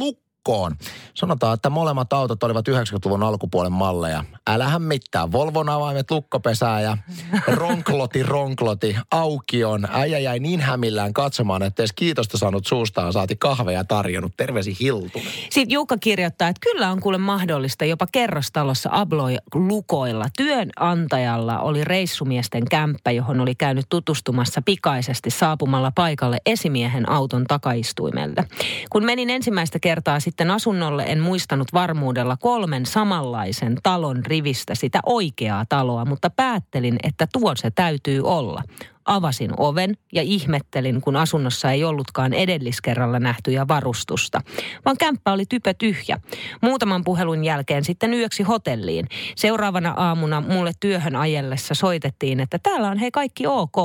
lukkoon. 0.48 0.76
Sanotaan, 1.14 1.54
että 1.54 1.70
molemmat 1.70 2.14
autot 2.14 2.44
olivat 2.44 2.68
90-luvun 2.68 3.24
alkupuolen 3.24 3.72
malleja. 3.72 4.24
Älähän 4.48 4.82
mitään. 4.82 5.32
Volvon 5.32 5.70
avaimet 5.70 6.12
lukkopesää 6.12 6.82
ja 6.82 6.98
ronkloti 7.48 8.24
ronkloti 8.24 8.96
aukion. 9.12 9.88
Äijä 9.92 10.20
jäi 10.20 10.40
niin 10.40 10.60
hämillään 10.60 11.14
katsomaan, 11.14 11.64
että 11.64 11.84
edes 11.84 11.94
kiitosta 11.94 12.38
saanut 12.38 12.68
suustaan 12.68 13.14
saati 13.14 13.36
kahveja 13.36 13.84
tarjonnut. 13.84 14.38
Terveisi 14.38 14.78
Hiltunen. 14.80 15.28
Sitten 15.50 15.72
Jukka 15.74 15.98
kirjoittaa, 15.98 16.48
että 16.48 16.70
kyllä 16.72 16.92
on 16.92 17.00
kuule 17.00 17.18
mahdollista 17.18 17.86
jopa 17.86 18.08
kerrostalossa 18.12 18.90
abloi 18.92 19.38
lukoilla. 19.54 20.26
Työnantajalla 20.38 21.60
oli 21.60 21.84
reissumiesten 21.84 22.66
kämppä, 22.70 23.12
johon 23.12 23.40
oli 23.40 23.56
käynyt 23.56 23.86
tutustumassa 23.90 24.62
pikaisesti 24.66 25.30
saapumalla 25.30 25.92
paikalle 25.96 26.38
esimiehen 26.46 27.10
auton 27.10 27.44
takaistuimelle. 27.48 28.46
Kun 28.90 29.06
menin 29.06 29.30
ensimmäistä 29.30 29.80
kertaa 29.80 30.20
sitten 30.20 30.35
asunnolle, 30.52 31.04
en 31.04 31.20
muistanut 31.20 31.68
varmuudella 31.74 32.38
kolmen 32.38 32.86
samanlaisen 32.86 33.78
talon 33.84 34.26
rivistä 34.26 34.76
sitä 34.76 35.00
oikeaa 35.06 35.66
taloa, 35.70 36.06
mutta 36.06 36.30
päättelin, 36.30 36.96
että 37.04 37.28
tuo 37.34 37.56
se 37.56 37.72
täytyy 37.72 38.22
olla. 38.22 38.64
Avasin 39.06 39.52
oven 39.58 39.98
ja 40.14 40.22
ihmettelin, 40.22 41.02
kun 41.02 41.16
asunnossa 41.16 41.72
ei 41.72 41.84
ollutkaan 41.84 42.34
edelliskerralla 42.34 43.20
nähtyjä 43.20 43.68
varustusta, 43.68 44.42
vaan 44.86 44.98
kämppä 44.98 45.32
oli 45.32 45.46
typö 45.46 45.74
tyhjä. 45.74 46.20
Muutaman 46.62 47.04
puhelun 47.04 47.44
jälkeen 47.44 47.84
sitten 47.84 48.14
yöksi 48.14 48.44
hotelliin. 48.44 49.08
Seuraavana 49.36 49.94
aamuna 49.98 50.42
mulle 50.42 50.72
työhön 50.80 51.16
ajellessa 51.16 51.74
soitettiin, 51.74 52.40
että 52.40 52.60
täällä 52.64 52.88
on 52.88 52.98
hei 52.98 53.12
kaikki 53.12 53.48
ok. 53.48 53.76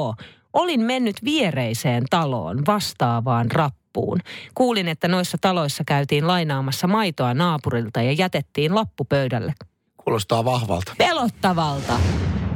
Olin 0.53 0.81
mennyt 0.81 1.17
viereiseen 1.25 2.05
taloon 2.11 2.63
vastaavaan 2.67 3.51
rappuun. 3.91 4.21
Kuulin, 4.55 4.89
että 4.89 5.09
noissa 5.09 5.39
taloissa 5.41 5.85
käytiin 5.87 6.27
lainaamassa 6.27 6.87
maitoa 6.87 7.35
naapurilta 7.35 8.03
ja 8.03 8.13
jätettiin 8.13 8.75
lappu 8.75 9.05
pöydälle. 9.05 9.55
Kuulostaa 9.97 10.45
vahvalta. 10.45 10.93
Pelottavalta. 10.99 12.01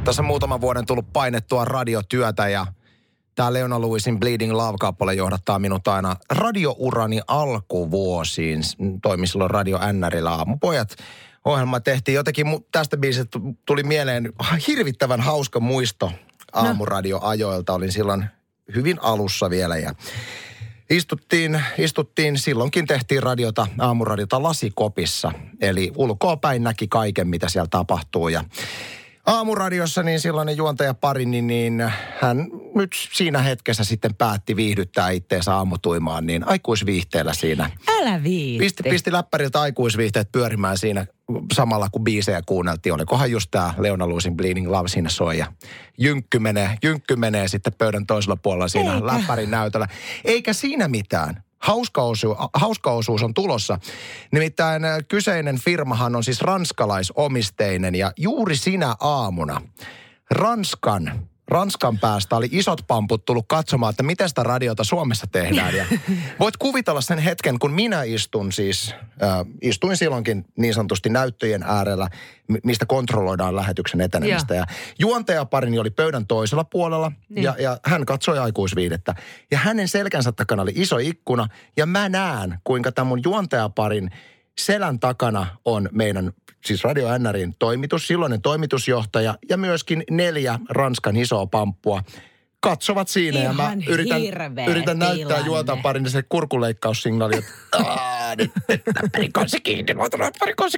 Tässä 0.03 0.21
on 0.21 0.25
muutaman 0.25 0.61
vuoden 0.61 0.85
tullut 0.85 1.13
painettua 1.13 1.65
radiotyötä 1.65 2.47
ja 2.47 2.65
tämä 3.35 3.53
Leona 3.53 3.81
Lewisin 3.81 4.19
Bleeding 4.19 4.53
Love-kappale 4.53 5.13
johdattaa 5.13 5.59
minut 5.59 5.87
aina 5.87 6.15
radiourani 6.29 7.21
alkuvuosiin. 7.27 8.61
Toimin 9.01 9.27
silloin 9.27 9.51
Radio 9.51 9.79
NRillä 9.93 10.31
aamupojat. 10.31 10.95
Ohjelma 11.45 11.79
tehtiin 11.79 12.15
jotenkin, 12.15 12.47
tästä 12.71 12.97
biisistä 12.97 13.39
tuli 13.65 13.83
mieleen 13.83 14.33
hirvittävän 14.67 15.21
hauska 15.21 15.59
muisto 15.59 16.11
aamuradioajoilta. 16.53 17.73
Olin 17.73 17.91
silloin 17.91 18.25
hyvin 18.75 18.97
alussa 19.01 19.49
vielä 19.49 19.77
ja 19.77 19.93
Istuttiin, 20.89 21.61
istuttiin, 21.77 22.37
silloinkin 22.37 22.87
tehtiin 22.87 23.23
radiota, 23.23 23.67
aamuradiota 23.79 24.43
lasikopissa. 24.43 25.31
Eli 25.61 25.91
ulkoapäin 25.95 26.63
näki 26.63 26.87
kaiken, 26.87 27.27
mitä 27.27 27.49
siellä 27.49 27.67
tapahtuu. 27.71 28.27
Ja 28.27 28.43
aamuradiossa 29.25 30.03
niin 30.03 30.19
silloinen 30.19 30.57
juontaja 30.57 30.93
pari, 30.93 31.25
niin, 31.25 31.47
niin 31.47 31.91
hän 32.21 32.47
nyt 32.75 32.91
siinä 33.13 33.41
hetkessä 33.41 33.83
sitten 33.83 34.15
päätti 34.15 34.55
viihdyttää 34.55 35.09
itteensä 35.09 35.55
aamutuimaan, 35.55 36.25
niin 36.25 36.47
aikuisviihteellä 36.47 37.33
siinä. 37.33 37.69
Älä 37.99 38.23
viitti. 38.23 38.65
Pisti, 38.65 38.83
pisti 38.83 39.11
läppäriltä 39.11 39.61
aikuisviihteet 39.61 40.31
pyörimään 40.31 40.77
siinä 40.77 41.05
samalla 41.53 41.89
kun 41.91 42.03
biisejä 42.03 42.41
kuunneltiin. 42.45 42.93
Olikohan 42.93 43.31
just 43.31 43.51
tämä 43.51 43.73
Leona 43.77 44.07
Luusin 44.07 44.37
Bleeding 44.37 44.69
Love 44.69 44.87
siinä 44.87 45.09
soi 45.09 45.37
ja 45.37 45.53
jynkky 45.97 46.39
menee, 46.39 46.77
jynkky 46.83 47.15
menee 47.15 47.47
sitten 47.47 47.73
pöydän 47.77 48.05
toisella 48.05 48.35
puolella 48.35 48.67
siinä 48.67 48.93
Eikä. 48.93 49.07
läppärin 49.07 49.51
näytöllä. 49.51 49.87
Eikä 50.25 50.53
siinä 50.53 50.87
mitään. 50.87 51.43
Hauska 51.57 52.01
osuus, 52.01 52.37
hauska 52.53 52.91
osuus 52.91 53.23
on 53.23 53.33
tulossa. 53.33 53.79
Nimittäin 54.31 54.85
äh, 54.85 54.97
kyseinen 55.07 55.59
firmahan 55.59 56.15
on 56.15 56.23
siis 56.23 56.41
ranskalaisomisteinen 56.41 57.95
ja 57.95 58.11
juuri 58.17 58.55
sinä 58.55 58.95
aamuna 58.99 59.61
Ranskan 60.31 61.29
Ranskan 61.47 61.99
päästä 61.99 62.35
oli 62.35 62.47
isot 62.51 62.81
pamput 62.87 63.25
tullut 63.25 63.45
katsomaan, 63.47 63.89
että 63.89 64.03
miten 64.03 64.29
sitä 64.29 64.43
radiota 64.43 64.83
Suomessa 64.83 65.27
tehdään. 65.31 65.75
Ja 65.75 65.85
voit 66.39 66.57
kuvitella 66.57 67.01
sen 67.01 67.17
hetken, 67.17 67.59
kun 67.59 67.71
minä 67.71 68.03
istun 68.03 68.51
siis, 68.51 68.95
äh, 69.23 69.29
istuin 69.61 69.97
silloinkin 69.97 70.45
niin 70.57 70.73
sanotusti 70.73 71.09
näyttöjen 71.09 71.63
äärellä, 71.63 72.07
mi- 72.47 72.59
mistä 72.63 72.85
kontrolloidaan 72.85 73.55
lähetyksen 73.55 74.01
etenemistä. 74.01 74.55
Ja 74.55 74.65
juontajaparini 74.99 75.79
oli 75.79 75.89
pöydän 75.89 76.27
toisella 76.27 76.63
puolella 76.63 77.11
Niin. 77.29 77.43
ja, 77.43 77.55
ja 77.59 77.77
hän 77.85 78.05
katsoi 78.05 78.39
aikuisviidettä. 78.39 79.15
Ja 79.51 79.57
hänen 79.57 79.87
selkänsä 79.87 80.31
takana 80.31 80.61
oli 80.61 80.71
iso 80.75 80.97
ikkuna 80.97 81.47
ja 81.77 81.85
mä 81.85 82.09
näen, 82.09 82.57
kuinka 82.63 82.91
tämän 82.91 83.07
mun 83.07 83.21
juontajaparin 83.23 84.11
selän 84.59 84.99
takana 84.99 85.47
on 85.65 85.89
meidän, 85.91 86.31
siis 86.65 86.83
Radio 86.83 87.17
NRin 87.17 87.55
toimitus, 87.59 88.07
silloinen 88.07 88.41
toimitusjohtaja 88.41 89.35
ja 89.49 89.57
myöskin 89.57 90.03
neljä 90.11 90.59
Ranskan 90.69 91.15
isoa 91.15 91.45
pamppua 91.45 92.03
katsovat 92.59 93.07
siinä 93.07 93.39
ja 93.39 93.53
mä 93.53 93.63
Ihan 93.63 93.83
yritän, 93.87 94.21
yritän 94.67 94.99
näyttää 94.99 95.17
tilanne. 95.27 95.45
juontajaparin 95.45 96.09
se 96.09 96.23
kurkuleikkaussignaali, 96.23 97.37
että 97.37 97.51
"Aa, 97.71 98.35
nyt 98.35 98.51
läppärin 99.03 99.33
kanssa 99.33 99.59
kiinni, 99.59 99.93
mä 99.93 100.03
otan 100.03 100.19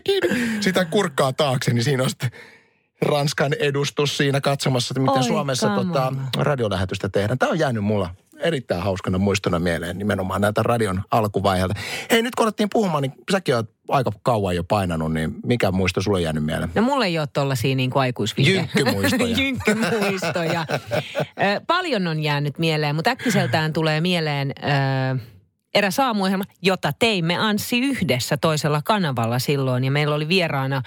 kiinni. 0.04 0.62
Sitä 0.62 0.86
kurkkaa 0.86 1.34
taakse, 1.34 1.74
niin 1.74 1.84
siinä 1.84 2.04
on 2.04 2.10
sitten 2.10 2.32
Ranskan 3.02 3.54
edustus 3.54 4.18
siinä 4.18 4.42
katsomassa, 4.42 4.92
että 4.94 5.00
miten 5.02 5.18
Oi 5.22 5.28
Suomessa 5.28 5.70
tota, 5.76 6.14
radiolähetystä 6.38 7.10
tehdään. 7.10 7.40
Tämä 7.40 7.52
on 7.52 7.60
jäänyt 7.60 7.84
mulla 7.84 8.16
erittäin 8.40 8.82
hauskana 8.82 9.18
muistona 9.18 9.60
mieleen 9.60 9.98
nimenomaan 9.98 10.42
näitä 10.42 10.64
radion 10.64 11.02
alkuvaiheelta. 11.12 11.76
Hei, 12.12 12.22
nyt 12.22 12.36
kun 12.36 12.46
alettiin 12.46 12.70
puhumaan, 12.74 13.02
niin 13.02 13.14
säkin 13.32 13.56
oot 13.56 13.70
aika 13.90 14.12
kauan 14.24 14.56
jo 14.56 14.64
painanut, 14.64 15.14
niin 15.14 15.36
mikä 15.46 15.72
muisto 15.72 16.02
sulle 16.02 16.22
jäänyt 16.22 16.46
mieleen? 16.46 16.72
No 16.76 16.82
mulla 16.82 17.06
ei 17.06 17.20
ole 17.20 17.28
tollasia 17.34 17.76
niin 17.76 17.90
kuin 17.90 18.02
aikuisviite. 18.02 18.52
Jynkkymuistoja. 19.42 20.66
Paljon 21.68 22.08
on 22.08 22.20
jäänyt 22.20 22.60
mieleen, 22.60 22.96
mutta 22.96 23.10
äkkiseltään 23.10 23.74
tulee 23.74 24.02
mieleen 24.02 24.54
ö, 24.58 25.37
eräs 25.78 26.00
aamuohjelma, 26.00 26.44
jota 26.62 26.92
teimme 27.00 27.38
Anssi 27.38 27.80
yhdessä 27.80 28.38
toisella 28.38 28.82
kanavalla 28.82 29.40
silloin. 29.40 29.84
Ja 29.84 29.92
meillä 29.92 30.16
oli 30.16 30.28
vieraana 30.28 30.82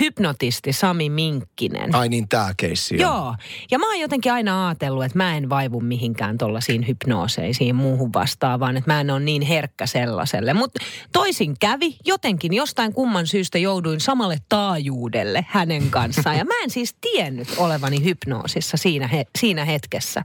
hypnotisti 0.00 0.72
Sami 0.72 1.10
Minkkinen. 1.10 1.94
Ai 1.94 2.08
niin, 2.08 2.28
tää 2.28 2.54
keissi. 2.56 2.96
Joo. 2.96 3.16
Joo. 3.16 3.34
Ja 3.70 3.78
mä 3.78 3.86
oon 3.86 4.00
jotenkin 4.00 4.32
aina 4.32 4.68
ajatellut, 4.68 5.04
että 5.04 5.18
mä 5.18 5.36
en 5.36 5.48
vaivu 5.48 5.80
mihinkään 5.80 6.38
tollaisiin 6.38 6.86
hypnooseisiin 6.86 7.76
muuhun 7.76 8.12
vastaavaan, 8.12 8.76
että 8.76 8.92
mä 8.92 9.00
en 9.00 9.10
ole 9.10 9.20
niin 9.20 9.42
herkkä 9.42 9.86
sellaiselle. 9.86 10.54
Mutta 10.54 10.84
toisin 11.12 11.54
kävi, 11.60 11.96
jotenkin 12.04 12.52
jostain 12.52 12.92
kumman 12.92 13.26
syystä 13.26 13.58
jouduin 13.58 14.00
samalle 14.00 14.38
taajuudelle 14.48 15.46
hänen 15.48 15.90
kanssaan. 15.90 16.38
Ja 16.38 16.44
mä 16.44 16.54
en 16.62 16.70
siis 16.70 16.96
tiennyt 17.00 17.48
olevani 17.56 18.04
hypnoosissa 18.04 18.76
siinä, 18.76 19.06
he, 19.06 19.26
siinä 19.38 19.64
hetkessä. 19.64 20.22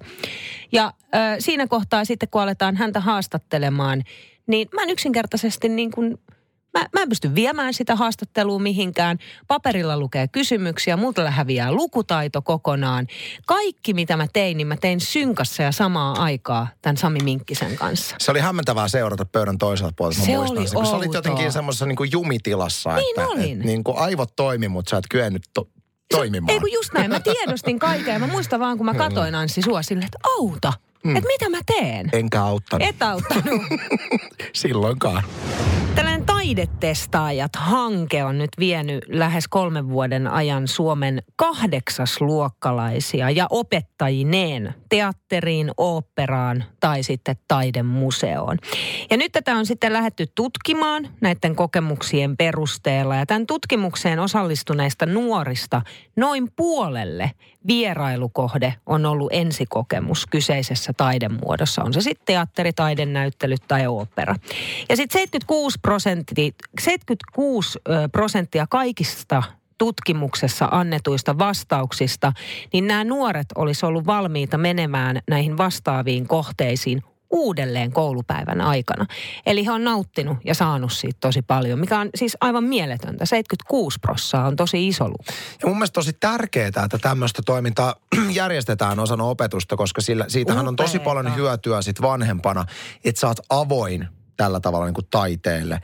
Ja 0.72 0.94
ö, 1.04 1.18
siinä 1.40 1.68
kohtaa 1.68 2.06
sitten, 2.06 2.30
kun 2.30 2.42
aletaan 2.42 2.76
häntä 2.76 3.00
haastattelemaan, 3.00 4.04
niin 4.48 4.68
mä 4.74 4.82
en 4.82 4.90
yksinkertaisesti 4.90 5.70
niin 5.70 5.92
kuin 5.92 6.18
Mä, 6.80 6.86
mä 6.94 7.02
en 7.02 7.10
pysty 7.10 7.36
viemään 7.36 7.74
sitä 7.74 7.96
haastattelua 7.96 8.60
mihinkään. 8.60 9.18
Paperilla 9.48 10.00
lukee 10.00 10.28
kysymyksiä, 10.28 10.98
multa 10.98 11.32
häviää 11.32 11.72
lukutaito 11.72 12.42
kokonaan. 12.42 13.08
Kaikki, 13.48 13.94
mitä 13.94 14.18
mä 14.18 14.28
tein, 14.34 14.58
niin 14.58 14.68
mä 14.68 14.78
tein 14.78 15.00
synkassa 15.00 15.64
ja 15.64 15.72
samaa 15.72 16.14
aikaa 16.24 16.68
tämän 16.82 16.98
Sami 16.98 17.20
Minkkisen 17.24 17.76
kanssa. 17.76 18.16
Se 18.20 18.32
oli 18.32 18.40
hämmentävää 18.40 18.88
seurata 18.88 19.26
pöydän 19.26 19.58
toiselta 19.58 19.94
puolelta. 19.98 20.22
Se 20.22 20.38
muistan 20.38 20.58
oli 20.58 20.68
sen, 20.68 20.76
kun 20.76 20.86
sä 20.86 20.96
olit 20.96 21.14
jotenkin 21.14 21.52
semmoisessa 21.52 21.86
niin 21.86 21.96
kuin 21.96 22.12
jumitilassa. 22.12 22.96
Niin 22.96 23.20
että, 23.20 23.28
olin. 23.28 23.60
Et, 23.60 23.66
niin 23.66 23.84
kuin 23.84 23.98
aivot 23.98 24.36
toimi, 24.36 24.68
mutta 24.68 24.90
sä 24.90 24.98
et 24.98 25.06
kyennyt 25.10 25.44
to- 25.54 25.68
toimimaan. 26.12 26.54
Ei 26.54 26.60
kun 26.60 26.72
just 26.72 26.94
näin, 26.94 27.12
mä 27.12 27.20
tiedostin 27.20 27.80
kaiken 27.80 28.14
ja 28.14 28.20
mä 28.20 28.28
muistan 28.28 28.60
vaan, 28.60 28.78
kun 28.78 28.86
mä 28.86 28.94
katoin 28.94 29.36
Anssi 29.36 29.62
sua 29.62 29.82
silleen, 29.82 30.06
että 30.06 30.30
auta, 30.40 30.74
mm. 31.04 31.16
että 31.16 31.28
mitä 31.28 31.50
mä 31.50 31.60
teen. 31.66 32.10
Enkä 32.14 32.44
auttanut 32.44 32.88
Et 32.88 33.04
auttanut. 33.04 33.62
silloinkaan. 34.54 35.24
Tällainen 35.96 36.11
taidetestaajat-hanke 36.56 38.24
on 38.24 38.38
nyt 38.38 38.50
vienyt 38.60 39.06
lähes 39.08 39.48
kolmen 39.48 39.90
vuoden 39.90 40.28
ajan 40.28 40.68
Suomen 40.68 41.24
kahdeksasluokkalaisia 41.36 43.30
ja 43.30 43.48
opettajineen 43.50 44.74
teatteriin, 44.90 45.72
oopperaan 45.78 46.64
tai 46.80 47.04
sitten 47.04 47.36
taidemuseoon. 47.48 48.58
Ja 49.10 49.18
nyt 49.18 49.32
tätä 49.32 49.56
on 49.56 49.66
sitten 49.66 49.94
lähetty 49.94 50.28
tutkimaan 50.36 51.08
näiden 51.22 51.56
kokemuksien 51.56 52.38
perusteella. 52.38 53.16
Ja 53.16 53.26
tämän 53.26 53.48
tutkimukseen 53.48 54.20
osallistuneista 54.20 55.06
nuorista 55.06 55.82
noin 56.16 56.52
puolelle 56.56 57.32
vierailukohde 57.68 58.74
on 58.86 59.06
ollut 59.06 59.34
ensikokemus 59.34 60.26
kyseisessä 60.26 60.94
taidemuodossa. 60.98 61.84
On 61.84 61.94
se 61.94 62.02
sitten 62.02 62.26
teatteri, 62.26 62.74
taidenäyttelyt 62.74 63.62
tai 63.68 63.88
opera. 63.88 64.36
Ja 64.90 64.96
sitten 64.96 65.20
76 65.20 65.80
prosenttia, 65.82 66.41
76 66.80 67.80
ö, 67.90 68.10
prosenttia 68.12 68.66
kaikista 68.70 69.44
tutkimuksessa 69.78 70.68
annetuista 70.72 71.38
vastauksista, 71.38 72.34
niin 72.74 72.88
nämä 72.88 73.04
nuoret 73.04 73.48
olisi 73.56 73.86
ollut 73.86 74.06
valmiita 74.06 74.58
menemään 74.58 75.22
näihin 75.28 75.58
vastaaviin 75.58 76.28
kohteisiin 76.28 77.02
uudelleen 77.32 77.92
koulupäivän 77.92 78.62
aikana. 78.62 79.06
Eli 79.46 79.66
he 79.66 79.72
on 79.72 79.84
nauttinut 79.84 80.38
ja 80.44 80.56
saanut 80.56 80.92
siitä 80.92 81.18
tosi 81.20 81.42
paljon, 81.42 81.80
mikä 81.80 82.00
on 82.00 82.10
siis 82.16 82.38
aivan 82.42 82.64
mieletöntä. 82.64 83.26
76 83.26 84.00
prossaa 84.02 84.48
on 84.48 84.56
tosi 84.56 84.88
iso 84.88 85.08
luku. 85.08 85.24
Ja 85.62 85.68
mun 85.68 85.78
mielestä 85.78 85.94
tosi 85.94 86.14
tärkeää, 86.14 86.68
että 86.68 86.98
tämmöistä 87.02 87.42
toimintaa 87.46 87.96
järjestetään 88.42 89.00
osana 89.00 89.24
opetusta, 89.24 89.78
koska 89.78 90.02
sillä, 90.02 90.26
siitähän 90.28 90.68
on 90.68 90.76
tosi 90.76 91.00
paljon 91.00 91.36
hyötyä 91.36 91.82
sit 91.82 92.02
vanhempana, 92.02 92.66
että 93.04 93.22
sä 93.22 93.28
oot 93.28 93.40
avoin 93.50 94.08
tällä 94.38 94.60
tavalla 94.60 94.86
niin 94.86 94.94
kuin 94.94 95.08
taiteelle. 95.12 95.82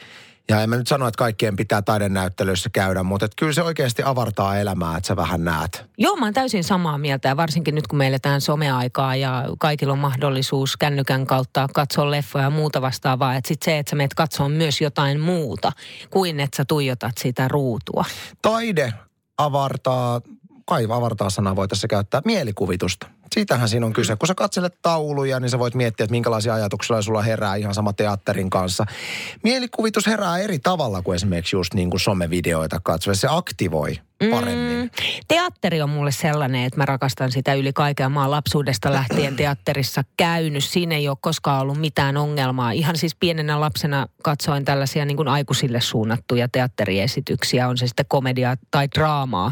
Ja 0.50 0.62
en 0.62 0.70
mä 0.70 0.76
nyt 0.76 0.88
sano, 0.88 1.08
että 1.08 1.18
kaikkien 1.18 1.56
pitää 1.56 1.82
taidenäyttelyissä 1.82 2.70
käydä, 2.74 3.04
mutta 3.04 3.26
et 3.26 3.32
kyllä 3.36 3.54
se 3.54 3.64
oikeasti 3.64 4.04
avartaa 4.06 4.58
elämää, 4.58 4.98
että 4.98 5.08
sä 5.08 5.16
vähän 5.16 5.44
näet. 5.44 5.86
Joo, 5.98 6.16
mä 6.16 6.26
oon 6.26 6.34
täysin 6.34 6.64
samaa 6.64 6.98
mieltä 6.98 7.28
ja 7.28 7.38
varsinkin 7.38 7.76
nyt 7.76 7.88
kun 7.88 7.98
me 7.98 8.08
eletään 8.08 8.42
someaikaa 8.42 9.16
ja 9.16 9.46
kaikilla 9.60 9.94
on 9.94 10.00
mahdollisuus 10.00 10.78
kännykän 10.78 11.26
kautta 11.26 11.68
katsoa 11.74 12.12
leffoja 12.12 12.44
ja 12.44 12.50
muuta 12.50 12.82
vastaavaa. 12.82 13.36
Että 13.36 13.48
sit 13.48 13.64
se, 13.64 13.78
että 13.78 13.90
sä 13.90 13.96
meet 13.96 14.14
katsoa 14.14 14.50
myös 14.50 14.82
jotain 14.82 15.20
muuta 15.20 15.72
kuin 16.10 16.40
että 16.40 16.58
sä 16.58 16.66
tuijotat 16.66 17.18
sitä 17.18 17.48
ruutua. 17.48 18.06
Taide 18.42 18.94
avartaa, 19.38 20.22
kai 20.66 20.88
avartaa 20.90 21.30
sanaa 21.30 21.56
voi 21.56 21.68
tässä 21.68 21.88
käyttää, 21.88 22.22
mielikuvitusta. 22.26 23.08
Siitähän 23.34 23.70
siinä 23.70 23.86
on 23.86 23.94
kyse. 23.94 24.16
Kun 24.16 24.28
sä 24.28 24.36
katselet 24.36 24.78
tauluja, 24.82 25.40
niin 25.40 25.50
sä 25.50 25.60
voit 25.60 25.76
miettiä, 25.76 26.04
että 26.04 26.12
minkälaisia 26.12 26.54
ajatuksia 26.54 27.02
sulla 27.02 27.22
herää 27.22 27.56
ihan 27.56 27.74
sama 27.74 27.94
teatterin 27.94 28.50
kanssa. 28.50 28.86
Mielikuvitus 29.44 30.08
herää 30.08 30.38
eri 30.38 30.60
tavalla 30.60 31.02
kuin 31.02 31.16
esimerkiksi 31.16 31.56
just 31.56 31.74
niin 31.74 31.90
kuin 31.90 32.00
somevideoita 32.00 32.80
katsoa. 32.84 33.14
Se 33.14 33.28
aktivoi 33.32 34.00
paremmin. 34.32 34.78
Mm, 34.78 34.90
teatteri 35.28 35.82
on 35.82 35.90
mulle 35.90 36.12
sellainen, 36.12 36.64
että 36.64 36.78
mä 36.78 36.86
rakastan 36.86 37.32
sitä 37.32 37.54
yli 37.54 37.74
kaiken. 37.74 38.12
Mä 38.12 38.22
oon 38.22 38.32
lapsuudesta 38.32 38.94
lähtien 38.94 39.36
teatterissa 39.46 40.04
käynyt. 40.18 40.64
Siinä 40.64 40.96
ei 40.96 41.10
ole 41.10 41.18
koskaan 41.22 41.62
ollut 41.62 41.78
mitään 41.78 42.18
ongelmaa. 42.18 42.72
Ihan 42.72 42.98
siis 42.98 43.16
pienenä 43.16 43.60
lapsena 43.60 44.08
katsoin 44.24 44.66
tällaisia 44.66 45.06
niin 45.06 45.18
kuin 45.18 45.28
aikuisille 45.28 45.82
suunnattuja 45.82 46.48
teatteriesityksiä. 46.50 47.68
On 47.68 47.78
se 47.78 47.88
sitten 47.88 48.06
komediaa 48.10 48.56
tai 48.72 48.88
draamaa. 48.96 49.52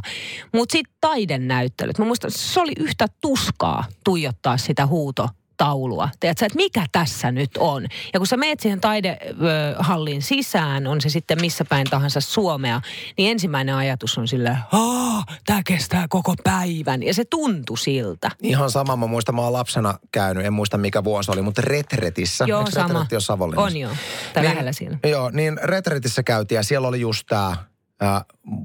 Mutta 0.54 0.72
sitten 0.74 0.94
taidennäyttelyt. 1.02 1.98
Mä 1.98 2.06
muistan, 2.06 2.32
se 2.32 2.60
oli 2.60 2.74
yhtä 2.80 3.08
tuskaa 3.22 3.86
tuijottaa 4.04 4.58
sitä 4.58 4.86
huuto 4.86 5.30
taulua. 5.58 6.10
Tiedätkö, 6.20 6.46
että 6.46 6.56
mikä 6.56 6.86
tässä 6.92 7.32
nyt 7.32 7.50
on? 7.58 7.88
Ja 8.14 8.20
kun 8.20 8.28
sä 8.28 8.38
meet 8.38 8.60
siihen 8.60 8.82
taidehallin 8.82 10.22
sisään, 10.22 10.88
on 10.88 11.02
se 11.02 11.10
sitten 11.10 11.42
missä 11.42 11.66
päin 11.66 11.88
tahansa 11.90 12.22
Suomea, 12.22 12.82
niin 13.18 13.32
ensimmäinen 13.32 13.76
ajatus 13.76 14.18
on 14.18 14.28
silleen, 14.28 14.58
Aa, 14.72 15.24
tää 15.46 15.62
kestää 15.66 16.06
koko 16.10 16.34
päivän. 16.44 17.04
Ja 17.04 17.14
se 17.14 17.26
tuntui 17.26 17.78
siltä. 17.78 18.32
Ihan 18.44 18.72
sama, 18.72 18.96
mä 18.96 19.08
muistan, 19.08 19.36
mä 19.36 19.42
oon 19.42 19.54
lapsena 19.54 20.00
käynyt, 20.12 20.46
en 20.46 20.54
muista 20.54 20.78
mikä 20.78 21.04
vuosi 21.04 21.32
oli, 21.32 21.42
mutta 21.42 21.62
Retretissä. 21.66 22.46
Joo, 22.48 22.60
Eikö 22.60 22.72
sama. 22.72 23.06
Savonlinnassa? 23.20 23.66
On 23.76 23.78
joo, 23.78 23.92
tai 24.34 24.44
Niin- 24.44 24.50
lähellä 24.50 24.72
siinä. 24.72 25.00
Joo, 25.08 25.30
niin 25.30 25.60
Retretissä 25.64 26.24
käytiin 26.24 26.56
ja 26.56 26.64
siellä 26.64 26.88
oli 26.88 27.02
just 27.02 27.28
tämä 27.28 27.56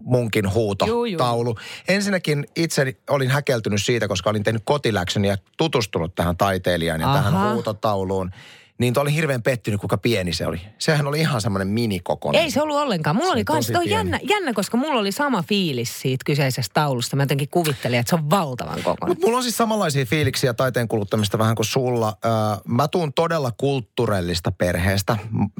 munkin 0.05 0.53
huuto 0.53 0.87
Juu, 0.87 1.05
juu. 1.05 1.19
taulu. 1.19 1.57
Ensinnäkin 1.89 2.47
itse 2.57 2.97
olin 3.11 3.31
häkeltynyt 3.31 3.83
siitä, 3.83 4.09
koska 4.09 4.31
olin 4.31 4.43
tehnyt 4.43 4.63
kotiläksyni 4.65 5.29
ja 5.29 5.37
tutustunut 5.57 6.15
tähän 6.15 6.37
taiteilijaan 6.37 7.01
ja 7.01 7.13
Aha. 7.13 7.23
tähän 7.23 7.53
huutotauluun. 7.53 8.31
Niin 8.79 8.99
olin 8.99 9.13
hirveän 9.15 9.43
pettynyt, 9.43 9.81
kuinka 9.81 9.99
pieni 9.99 10.33
se 10.33 10.47
oli. 10.47 10.61
Sehän 10.79 11.07
oli 11.07 11.21
ihan 11.21 11.41
semmoinen 11.41 11.69
minikokonen. 11.69 12.41
Ei 12.43 12.51
se 12.51 12.63
ollut 12.63 12.77
ollenkaan. 12.77 13.17
Mulla 13.17 13.29
Se 13.29 13.33
oli 13.33 13.41
on 13.41 13.45
kans, 13.45 13.67
pieni. 13.67 13.91
jännä, 13.91 14.21
jännä, 14.23 14.53
koska 14.53 14.77
mulla 14.77 15.01
oli 15.01 15.13
sama 15.13 15.43
fiilis 15.43 16.01
siitä 16.01 16.23
kyseisestä 16.27 16.75
taulusta. 16.75 17.17
Mä 17.17 17.23
jotenkin 17.23 17.49
kuvittelin, 17.49 17.99
että 17.99 18.11
se 18.11 18.17
on 18.17 18.31
valtavan 18.31 18.83
kokoinen. 18.83 19.09
Mutta 19.09 19.27
mulla 19.27 19.37
on 19.37 19.43
siis 19.43 19.57
samanlaisia 19.57 20.05
fiiliksiä 20.05 20.55
taiteen 20.55 20.89
kuluttamista 20.89 21.39
vähän 21.39 21.55
kuin 21.55 21.67
sulla. 21.67 22.17
Mä 22.69 22.89
tuun 22.89 23.13
todella 23.13 23.53
kulttuurellista 23.57 24.53
perheestä. 24.53 25.17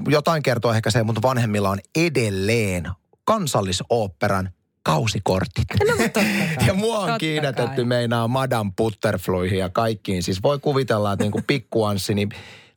Jotain 0.09 0.43
kertoo 0.43 0.73
ehkä 0.73 0.91
se, 0.91 1.03
mutta 1.03 1.23
vanhemmilla 1.23 1.71
on 1.71 1.79
edelleen 1.97 2.89
kansallisoopperan 3.31 4.51
kausikortit. 4.83 5.65
No, 5.89 5.97
totta 5.97 6.21
kai. 6.21 6.49
Ja 6.67 6.75
mua 6.75 6.99
on 6.99 7.05
Totta 7.07 7.19
kiinnitetty 7.19 7.77
kai. 7.77 7.85
meinaa 7.85 8.29
Madame 8.29 8.71
Butterflyhin 8.77 9.59
ja 9.59 9.69
kaikkiin. 9.69 10.23
Siis 10.23 10.43
voi 10.43 10.59
kuvitella, 10.59 11.13
että 11.13 11.25
niinku 11.25 11.41
pikkuanssi, 11.47 12.15
niin 12.15 12.29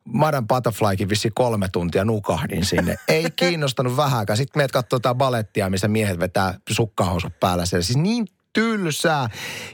Madame 0.06 0.46
Butterflykin 0.48 1.10
vissi 1.10 1.32
kolme 1.36 1.68
tuntia 1.72 2.06
nukahdin 2.06 2.66
sinne. 2.66 2.96
Ei 3.08 3.26
kiinnostanut 3.36 3.98
vähääkään. 3.98 4.38
Sitten 4.38 4.60
meet 4.60 4.72
katsoo 4.72 4.96
jotain 4.98 5.18
balettia, 5.18 5.70
missä 5.70 5.88
miehet 5.88 6.20
vetää 6.20 6.60
sukkahousut 6.70 7.40
päällä. 7.40 7.66
siellä. 7.66 7.84
Siis 7.84 7.98
niin 7.98 8.28
tylsää. 8.54 9.30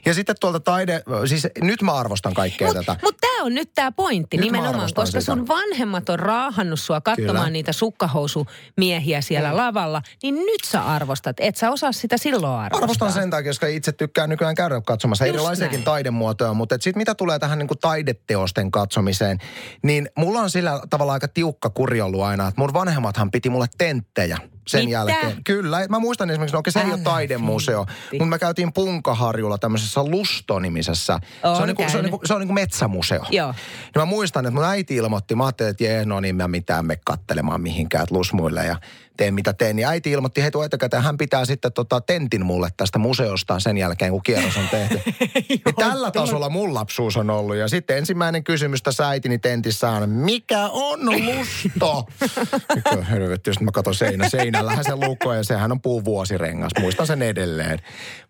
Ja 0.05 0.13
sitten 0.13 0.35
tuolta 0.39 0.59
taide, 0.59 1.03
siis 1.25 1.47
nyt 1.61 1.81
mä 1.81 1.93
arvostan 1.93 2.33
kaikkea 2.33 2.67
Mutta 2.67 2.83
tätä. 2.83 2.99
mut 3.03 3.17
tämä 3.21 3.43
on 3.43 3.53
nyt 3.55 3.71
tämä 3.75 3.91
pointti 3.91 4.37
Nyt 4.37 4.43
nimenomaan, 4.43 4.89
koska 4.95 5.21
sitä. 5.21 5.31
sun 5.31 5.47
vanhemmat 5.47 6.09
on 6.09 6.19
raahannut 6.19 6.79
sua 6.79 7.01
katsomaan 7.01 7.35
Kyllä. 7.35 7.49
niitä 7.49 7.73
sukkahousumiehiä 7.73 9.21
siellä 9.21 9.57
lavalla, 9.57 10.01
niin 10.23 10.35
nyt 10.35 10.63
sä 10.65 10.85
arvostat. 10.85 11.35
Et 11.39 11.55
sä 11.55 11.71
osaa 11.71 11.91
sitä 11.91 12.17
silloin 12.17 12.53
arvostaa. 12.59 12.83
Arvostan 12.83 13.13
sen 13.13 13.29
takia, 13.29 13.49
koska 13.49 13.67
itse 13.67 13.91
tykkään 13.91 14.29
nykyään 14.29 14.55
käydä 14.55 14.81
katsomassa 14.81 15.25
Just 15.25 15.35
erilaisiakin 15.35 15.77
näin. 15.77 15.85
taidemuotoja, 15.85 16.53
mutta 16.53 16.75
sitten 16.79 16.97
mitä 17.01 17.15
tulee 17.15 17.39
tähän 17.39 17.59
niin 17.59 17.67
kuin 17.67 17.77
taideteosten 17.79 18.71
katsomiseen, 18.71 19.37
niin 19.83 20.09
mulla 20.17 20.39
on 20.39 20.49
sillä 20.49 20.81
tavalla 20.89 21.13
aika 21.13 21.27
tiukka 21.27 21.69
kuri 21.69 22.01
ollut 22.01 22.21
aina, 22.21 22.47
että 22.47 22.61
mun 22.61 22.73
vanhemmathan 22.73 23.31
piti 23.31 23.49
mulle 23.49 23.65
tenttejä 23.77 24.37
sen 24.69 24.85
Mitä? 24.85 24.91
jälkeen. 24.91 25.43
Kyllä, 25.43 25.87
mä 25.89 25.99
muistan 25.99 26.29
esimerkiksi, 26.29 26.53
no 26.53 26.59
okei 26.59 26.73
se 26.73 26.79
ei 26.79 26.91
ole 26.91 26.97
taidemuseo, 26.97 27.85
mutta 28.11 28.25
mä 28.25 28.39
käytiin 28.39 28.73
Punkaharjulla 28.73 29.57
tämmöisessä 29.57 30.03
Lusto-nimisessä. 30.03 31.19
se 31.41 31.47
Oon 31.47 31.61
on, 31.61 31.67
niinku, 31.67 31.83
se 31.87 31.97
on, 31.97 32.03
niinku, 32.03 32.21
se 32.25 32.33
on 32.33 32.39
niinku 32.39 32.53
metsämuseo. 32.53 33.23
Joo. 33.29 33.53
Ja 33.95 34.01
mä 34.01 34.05
muistan, 34.05 34.45
että 34.45 34.55
mun 34.55 34.63
äiti 34.63 34.95
ilmoitti, 34.95 35.35
mä 35.35 35.45
ajattelin, 35.45 35.69
että 35.69 35.83
jee, 35.83 36.05
no 36.05 36.19
niin 36.19 36.35
mä 36.35 36.47
mitään 36.47 36.85
me 36.85 36.99
kattelemaan 37.05 37.61
mihinkään, 37.61 38.03
että 38.03 38.15
lusmuille. 38.15 38.65
Ja 38.65 38.75
teen 39.19 39.33
mitä 39.33 39.53
teen. 39.53 39.75
Niin 39.75 39.87
äiti 39.87 40.11
ilmoitti 40.11 40.43
heti 40.43 40.57
etukäteen, 40.65 41.03
hän 41.03 41.17
pitää 41.17 41.45
sitten 41.45 41.73
tota 41.73 42.01
tentin 42.01 42.45
mulle 42.45 42.69
tästä 42.77 42.99
museosta 42.99 43.59
sen 43.59 43.77
jälkeen, 43.77 44.11
kun 44.11 44.23
kierros 44.23 44.57
on 44.57 44.69
tehty. 44.71 45.01
niin 45.49 45.61
tällä 45.75 46.11
tasolla 46.11 46.49
mun 46.49 46.73
lapsuus 46.73 47.17
on 47.17 47.29
ollut. 47.29 47.55
Ja 47.55 47.67
sitten 47.67 47.97
ensimmäinen 47.97 48.43
kysymys 48.43 48.83
tässä 48.83 49.09
äitini 49.09 49.37
tentissä 49.39 49.89
on, 49.89 50.09
mikä 50.09 50.67
on? 50.71 50.99
Mikä 52.75 53.03
helvetti, 53.09 53.49
jos 53.49 53.59
mä 53.59 53.71
katson 53.71 53.95
seinä. 53.95 54.29
Seinällähän 54.29 54.83
se 54.83 54.95
lukko 54.95 55.33
ja 55.33 55.43
sehän 55.43 55.71
on 55.71 55.81
puuvuosirengas. 55.81 56.71
Muistan 56.79 57.07
sen 57.07 57.21
edelleen. 57.21 57.79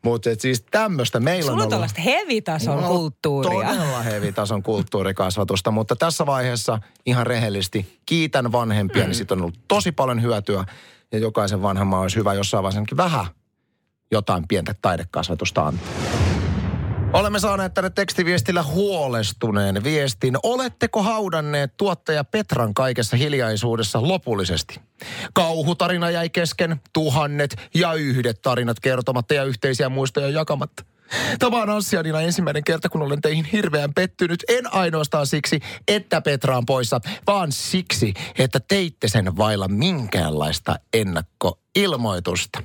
Mutta 0.03 0.29
siis 0.38 0.65
tämmöistä 0.72 1.19
meillä 1.19 1.41
Sulla 1.41 1.53
on 1.53 1.60
ollut. 1.60 1.69
tällaista 1.69 2.01
hevitason 2.01 2.81
No, 2.81 2.88
kulttuuria. 2.88 3.67
Todella 3.67 4.01
hevitason 4.01 4.63
kulttuurikasvatusta, 4.63 5.72
mutta 5.72 5.96
tässä 5.96 6.25
vaiheessa 6.25 6.79
ihan 7.05 7.27
rehellisesti 7.27 8.00
kiitän 8.05 8.51
vanhempia, 8.51 9.05
niin 9.05 9.15
siitä 9.15 9.34
on 9.34 9.41
ollut 9.41 9.60
tosi 9.67 9.91
paljon 9.91 10.22
hyötyä. 10.22 10.65
Ja 11.11 11.19
jokaisen 11.19 11.61
vanhemman 11.61 11.99
olisi 11.99 12.15
hyvä 12.15 12.33
jossain 12.33 12.63
vaiheessa 12.63 12.97
vähän 12.97 13.25
jotain 14.11 14.47
pientä 14.47 14.75
taidekasvatusta 14.81 15.67
antaa. 15.67 15.87
Olemme 17.13 17.39
saaneet 17.39 17.73
tänne 17.73 17.89
tekstiviestillä 17.89 18.63
huolestuneen 18.63 19.83
viestin. 19.83 20.37
Oletteko 20.43 21.03
haudanneet 21.03 21.77
tuottaja 21.77 22.23
Petran 22.23 22.73
kaikessa 22.73 23.17
hiljaisuudessa 23.17 24.07
lopullisesti? 24.07 24.79
Kauhutarina 25.33 26.09
jäi 26.09 26.29
kesken, 26.29 26.81
tuhannet 26.93 27.55
ja 27.73 27.93
yhdet 27.93 28.41
tarinat 28.41 28.79
kertomatta 28.79 29.33
ja 29.33 29.43
yhteisiä 29.43 29.89
muistoja 29.89 30.29
jakamatta. 30.29 30.83
Tämä 31.39 31.61
on 31.61 31.69
Anssianina 31.69 32.21
ensimmäinen 32.21 32.63
kerta, 32.63 32.89
kun 32.89 33.01
olen 33.01 33.21
teihin 33.21 33.45
hirveän 33.45 33.93
pettynyt. 33.93 34.43
En 34.47 34.73
ainoastaan 34.73 35.27
siksi, 35.27 35.59
että 35.87 36.21
Petra 36.21 36.57
on 36.57 36.65
poissa, 36.65 36.99
vaan 37.27 37.51
siksi, 37.51 38.13
että 38.37 38.59
teitte 38.59 39.07
sen 39.07 39.37
vailla 39.37 39.67
minkäänlaista 39.67 40.75
ennakkoilmoitusta. 40.93 42.63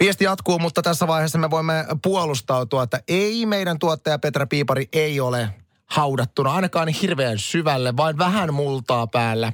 Viesti 0.00 0.24
jatkuu, 0.24 0.58
mutta 0.58 0.82
tässä 0.82 1.06
vaiheessa 1.06 1.38
me 1.38 1.50
voimme 1.50 1.84
puolustautua, 2.02 2.82
että 2.82 3.00
ei 3.08 3.46
meidän 3.46 3.78
tuottaja 3.78 4.18
Petra 4.18 4.46
Piipari 4.46 4.88
ei 4.92 5.20
ole 5.20 5.48
haudattuna 5.86 6.54
ainakaan 6.54 6.88
hirveän 6.88 7.38
syvälle, 7.38 7.96
vain 7.96 8.18
vähän 8.18 8.54
multaa 8.54 9.06
päällä. 9.06 9.52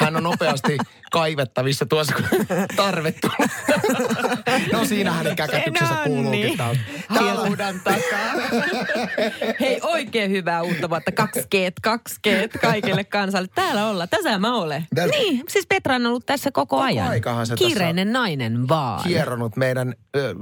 Hän 0.00 0.16
on 0.16 0.22
nopeasti 0.22 0.78
kaivettavissa 1.12 1.86
tuossa, 1.86 2.14
kun 2.14 2.46
tarve. 2.76 3.14
No 4.72 4.84
siinä 4.84 5.12
hänen 5.12 5.36
käkätyksensä 5.36 5.94
No 5.94 6.00
kuuluukin 6.04 6.40
niin. 6.40 6.58
Haudan 7.08 7.80
takaa. 7.84 8.32
Hei, 9.60 9.80
oikein 9.82 10.30
hyvää 10.30 10.62
uutta 10.62 10.90
vuotta. 10.90 11.12
Kaksi 11.12 11.42
keet, 11.50 11.74
kaksi 11.82 12.14
keet 12.22 12.52
kaikille 12.60 13.04
kansalle. 13.04 13.48
Täällä 13.54 13.86
ollaan. 13.88 14.08
Tässä 14.08 14.38
mä 14.38 14.56
olen. 14.56 14.86
Täällä- 14.94 15.16
Niin, 15.16 15.42
siis 15.48 15.66
Petra 15.66 15.94
on 15.94 16.06
ollut 16.06 16.26
tässä 16.26 16.50
koko, 16.52 16.76
Koko 16.76 16.82
ajan. 16.82 17.10
Kiireinen 17.58 18.12
nainen 18.12 18.68
vaan. 18.68 19.04
hieronut 19.04 19.56
meidän 19.56 19.94
ö, 20.16 20.34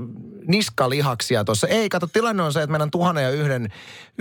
niskalihaksia 0.49 1.45
tuossa. 1.45 1.67
Ei, 1.67 1.89
kato, 1.89 2.07
tilanne 2.07 2.43
on 2.43 2.53
se, 2.53 2.63
että 2.63 2.71
meidän 2.71 2.91
tuhannen 2.91 3.25
ja 3.25 3.31
yhden 3.31 3.69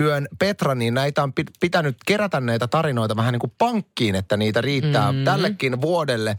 yön 0.00 0.28
Petra, 0.38 0.74
niin 0.74 0.94
näitä 0.94 1.22
on 1.22 1.32
pit- 1.40 1.52
pitänyt 1.60 1.96
kerätä 2.06 2.40
näitä 2.40 2.66
tarinoita 2.66 3.16
vähän 3.16 3.32
niin 3.32 3.40
kuin 3.40 3.52
pankkiin, 3.58 4.14
että 4.14 4.36
niitä 4.36 4.60
riittää 4.60 5.12
mm. 5.12 5.24
tällekin 5.24 5.80
vuodelle. 5.80 6.36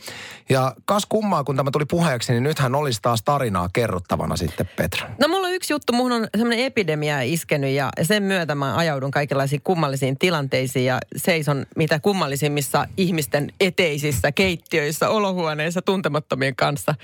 Ja 0.49 0.75
kas 0.85 1.05
kummaa, 1.05 1.43
kun 1.43 1.55
tämä 1.55 1.71
tuli 1.71 1.85
puheeksi, 1.85 2.31
niin 2.31 2.43
nythän 2.43 2.75
olisi 2.75 2.99
taas 3.01 3.23
tarinaa 3.23 3.69
kerrottavana 3.73 4.35
sitten 4.35 4.69
Petra. 4.75 5.09
No 5.19 5.27
mulla 5.27 5.47
on 5.47 5.53
yksi 5.53 5.73
juttu, 5.73 5.93
muhun 5.93 6.11
on 6.11 6.27
semmoinen 6.37 6.65
epidemia 6.65 7.21
iskenyt 7.21 7.71
ja 7.71 7.89
sen 8.01 8.23
myötä 8.23 8.55
mä 8.55 8.75
ajaudun 8.75 9.11
kaikenlaisiin 9.11 9.61
kummallisiin 9.63 10.17
tilanteisiin 10.17 10.85
ja 10.85 10.99
seison 11.15 11.65
mitä 11.75 11.99
kummallisimmissa 11.99 12.87
ihmisten 12.97 13.53
eteisissä, 13.59 14.31
keittiöissä, 14.31 15.09
olohuoneissa 15.09 15.81
tuntemattomien 15.81 16.55
kanssa. 16.55 16.95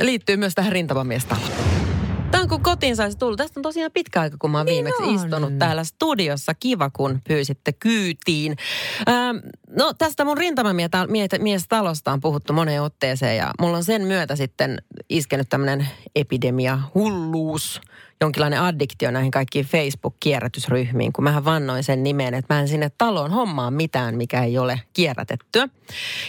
Liittyy 0.00 0.36
myös 0.36 0.54
tähän 0.54 0.72
rintamamiestaloon. 0.72 1.85
Tämä 2.36 2.42
on 2.42 2.48
kun 2.48 2.62
kotiin 2.62 2.96
saisi 2.96 3.18
tullut. 3.18 3.36
Tästä 3.36 3.60
on 3.60 3.62
tosiaan 3.62 3.90
pitkä 3.92 4.20
aika, 4.20 4.36
kun 4.40 4.50
mä 4.50 4.58
oon 4.58 4.66
Niin 4.66 4.74
viimeksi 4.74 5.02
on. 5.02 5.14
istunut 5.14 5.58
täällä 5.58 5.84
studiossa. 5.84 6.54
Kiva, 6.54 6.90
kun 6.90 7.20
pyysitte 7.28 7.72
kyytiin. 7.72 8.56
Ähm, 9.08 9.36
no 9.70 9.92
tästä 9.98 10.24
mun 10.24 10.36
rintamamiestalosta 10.38 12.12
on 12.12 12.20
puhuttu 12.20 12.52
moneen 12.52 12.82
otteeseen 12.82 13.36
ja 13.36 13.50
mulla 13.60 13.76
on 13.76 13.84
sen 13.84 14.02
myötä 14.02 14.36
sitten 14.36 14.82
iskenyt 15.08 15.48
tämmöinen 15.48 15.88
epidemia, 16.16 16.78
hulluus, 16.94 17.80
jonkinlainen 18.20 18.60
addiktio 18.60 19.10
näihin 19.10 19.30
kaikkiin 19.30 19.66
Facebook-kierrätysryhmiin, 19.66 21.12
kun 21.12 21.24
mähän 21.24 21.44
vannoin 21.44 21.84
sen 21.84 22.02
nimeen, 22.02 22.34
että 22.34 22.54
mä 22.54 22.60
en 22.60 22.68
sinne 22.68 22.90
taloon 22.98 23.30
hommaa 23.30 23.70
mitään, 23.70 24.16
mikä 24.16 24.44
ei 24.44 24.58
ole 24.58 24.80
kierrätettyä. 24.92 25.68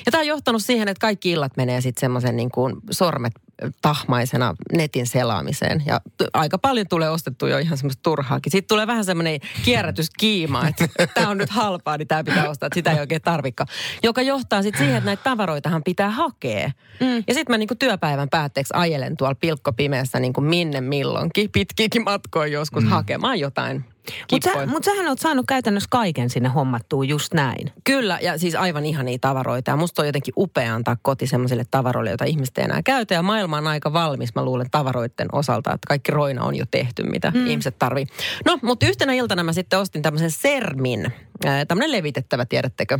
Ja 0.05 0.11
tämä 0.11 0.21
on 0.21 0.27
johtanut 0.27 0.63
siihen, 0.63 0.87
että 0.87 1.01
kaikki 1.01 1.31
illat 1.31 1.57
menee 1.57 1.81
sitten 1.81 2.01
semmoisen 2.01 2.35
niin 2.37 2.51
kuin 2.51 2.75
sormet 2.91 3.33
tahmaisena 3.81 4.55
netin 4.73 5.07
selaamiseen. 5.07 5.83
Ja 5.85 6.01
t- 6.17 6.29
aika 6.33 6.57
paljon 6.57 6.87
tulee 6.89 7.09
ostettu 7.09 7.47
jo 7.47 7.57
ihan 7.57 7.77
semmoista 7.77 8.03
turhaakin. 8.03 8.51
Sitten 8.51 8.67
tulee 8.67 8.87
vähän 8.87 9.05
semmoinen 9.05 9.39
kierrätyskiima, 9.65 10.67
että 10.67 10.87
tämä 11.13 11.29
on 11.29 11.37
nyt 11.37 11.49
halpaa, 11.49 11.97
niin 11.97 12.07
tämä 12.07 12.23
pitää 12.23 12.49
ostaa, 12.49 12.67
että 12.67 12.79
sitä 12.79 12.91
ei 12.91 12.99
oikein 12.99 13.21
tarvikaan. 13.21 13.67
Joka 14.03 14.21
johtaa 14.21 14.61
sitten 14.61 14.79
siihen, 14.79 14.97
että 14.97 15.05
näitä 15.05 15.23
tavaroitahan 15.23 15.83
pitää 15.83 16.09
hakea. 16.09 16.71
Mm. 16.99 17.23
Ja 17.27 17.33
sitten 17.33 17.53
mä 17.53 17.57
niinku 17.57 17.75
työpäivän 17.75 18.29
päätteeksi 18.29 18.73
ajelen 18.77 19.17
tuolla 19.17 19.35
pilkkopimeässä 19.35 20.19
niinku 20.19 20.41
minne 20.41 20.81
milloinkin, 20.81 21.49
pitkiäkin 21.51 22.03
matkoja 22.03 22.47
joskus 22.47 22.83
mm. 22.83 22.89
hakemaan 22.89 23.39
jotain 23.39 23.85
Mutta 24.31 24.49
sä, 24.53 24.65
mut 24.65 24.83
sähän 24.83 25.07
oot 25.07 25.19
saanut 25.19 25.45
käytännössä 25.47 25.87
kaiken 25.91 26.29
sinne 26.29 26.49
hommattua 26.49 27.03
just 27.03 27.33
näin. 27.33 27.71
Kyllä, 27.83 28.19
ja 28.21 28.37
siis 28.37 28.55
aivan 28.55 28.85
ihania 28.85 29.17
tavaroita. 29.21 29.71
Ja 29.71 29.77
musta 29.77 30.01
on 30.01 30.05
jotenkin 30.05 30.33
upea 30.37 30.75
antaa 30.75 30.97
koti 31.01 31.27
semmoisille 31.27 31.65
tavaroille, 31.71 32.09
joita 32.09 32.25
ihmiset 32.25 32.57
ei 32.57 32.63
enää 32.63 32.81
käytä. 32.83 33.13
Ja 33.13 33.21
maailma 33.21 33.57
on 33.57 33.67
aika 33.67 33.93
valmis, 33.93 34.35
mä 34.35 34.45
luulen, 34.45 34.71
tavaroiden 34.71 35.27
osalta, 35.31 35.73
että 35.73 35.87
kaikki 35.87 36.11
roina 36.11 36.43
on 36.43 36.55
jo 36.55 36.65
tehty, 36.71 37.03
mitä 37.03 37.31
mm. 37.31 37.47
ihmiset 37.47 37.79
tarvii. 37.79 38.05
No, 38.45 38.59
mutta 38.61 38.85
yhtenä 38.85 39.13
iltana 39.13 39.43
mä 39.43 39.53
sitten 39.53 39.79
ostin 39.79 40.01
tämmöisen 40.01 40.31
Sermin, 40.31 41.13
tämmöinen 41.67 41.91
levitettävä, 41.91 42.45
tiedättekö? 42.45 42.99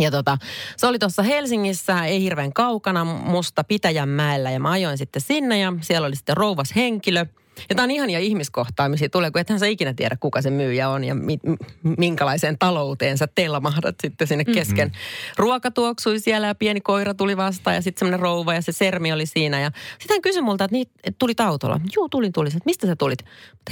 Ja 0.00 0.10
tota, 0.10 0.38
se 0.76 0.86
oli 0.86 0.98
tuossa 0.98 1.22
Helsingissä, 1.22 2.04
ei 2.04 2.22
hirveän 2.22 2.52
kaukana 2.52 3.04
musta 3.04 3.64
Pitäjänmäellä 3.64 4.50
ja 4.50 4.60
mä 4.60 4.70
ajoin 4.70 4.98
sitten 4.98 5.22
sinne 5.22 5.58
ja 5.58 5.72
siellä 5.80 6.06
oli 6.06 6.16
sitten 6.16 6.36
rouvas 6.36 6.76
henkilö. 6.76 7.26
Ja 7.68 7.74
tämä 7.74 7.84
on 7.84 7.90
ihania 7.90 8.18
ihmiskohtaamisia 8.18 9.08
tulee, 9.08 9.30
kun 9.30 9.40
ethän 9.40 9.58
sä 9.58 9.66
ikinä 9.66 9.94
tiedä, 9.94 10.16
kuka 10.20 10.42
se 10.42 10.50
myyjä 10.50 10.88
on 10.88 11.04
ja 11.04 11.14
mi- 11.14 11.38
mi- 11.42 11.94
minkälaiseen 11.98 12.58
talouteen 12.58 13.18
sä 13.18 13.28
telmahdat 13.34 13.94
sitten 14.02 14.26
sinne 14.26 14.44
kesken. 14.44 14.88
Mm-hmm. 14.88 15.34
Ruoka 15.36 15.70
tuoksui 15.70 16.20
siellä 16.20 16.46
ja 16.46 16.54
pieni 16.54 16.80
koira 16.80 17.14
tuli 17.14 17.36
vastaan 17.36 17.76
ja 17.76 17.82
sitten 17.82 17.98
semmoinen 17.98 18.20
rouva 18.20 18.54
ja 18.54 18.62
se 18.62 18.72
sermi 18.72 19.12
oli 19.12 19.26
siinä. 19.26 19.60
Ja 19.60 19.70
sitten 19.98 20.14
hän 20.14 20.22
kysyi 20.22 20.42
multa, 20.42 20.64
että 20.64 20.72
niitä 20.72 20.92
et 21.04 21.16
tulit 21.18 21.40
autolla. 21.40 21.80
Juu, 21.96 22.08
tulin, 22.08 22.32
tulin. 22.32 22.48
Että 22.48 22.62
mistä 22.64 22.86
sä 22.86 22.96
tulit? 22.96 23.18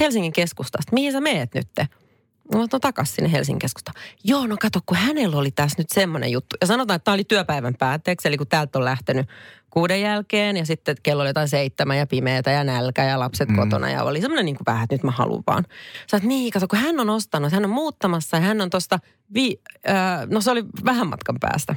Helsingin 0.01 0.33
keskustasta. 0.33 0.93
Mihin 0.93 1.13
sä 1.13 1.21
meet 1.21 1.55
nytte? 1.55 1.89
No, 2.53 2.61
no 2.73 2.79
takas 2.81 3.15
sinne 3.15 3.33
Helsingin 3.33 3.59
keskustaan. 3.59 3.95
Joo, 4.25 4.47
no 4.47 4.57
kato, 4.61 4.81
kun 4.87 4.97
hänellä 4.97 5.37
oli 5.37 5.51
tässä 5.51 5.79
nyt 5.79 5.91
semmoinen 5.95 6.31
juttu. 6.31 6.57
Ja 6.61 6.67
sanotaan, 6.67 6.97
että 6.97 7.05
tämä 7.05 7.15
oli 7.15 7.25
työpäivän 7.25 7.75
päätteeksi, 7.79 8.29
eli 8.29 8.37
kun 8.37 8.47
täältä 8.47 8.79
on 8.79 8.85
lähtenyt 8.85 9.27
kuuden 9.71 10.01
jälkeen 10.01 10.57
ja 10.57 10.67
sitten 10.67 10.97
kello 11.03 11.23
oli 11.23 11.31
jotain 11.31 11.49
seitsemän 11.49 11.99
ja 11.99 12.07
pimeätä 12.07 12.51
ja 12.51 12.65
nälkä 12.65 13.05
ja 13.05 13.19
lapset 13.19 13.49
mm. 13.49 13.57
kotona 13.57 13.91
ja 13.91 14.03
oli 14.03 14.21
semmoinen 14.21 14.45
niin 14.45 14.57
kuin 14.57 14.67
vähän, 14.67 14.85
että 14.85 14.95
nyt 14.95 15.03
mä 15.03 15.11
haluan 15.11 15.43
vaan. 15.47 15.65
Sä 16.11 16.17
oot, 16.17 16.23
niin, 16.23 16.51
kato, 16.51 16.69
kun 16.69 16.79
hän 16.79 17.01
on 17.01 17.11
ostanut, 17.11 17.53
hän 17.53 17.65
on 17.65 17.71
muuttamassa 17.71 18.37
ja 18.37 18.41
hän 18.41 18.61
on 18.61 18.71
tosta, 18.71 18.99
vi, 19.35 19.61
äh, 19.89 20.27
no 20.27 20.41
se 20.41 20.51
oli 20.51 20.65
vähän 20.85 21.07
matkan 21.07 21.37
päästä. 21.41 21.77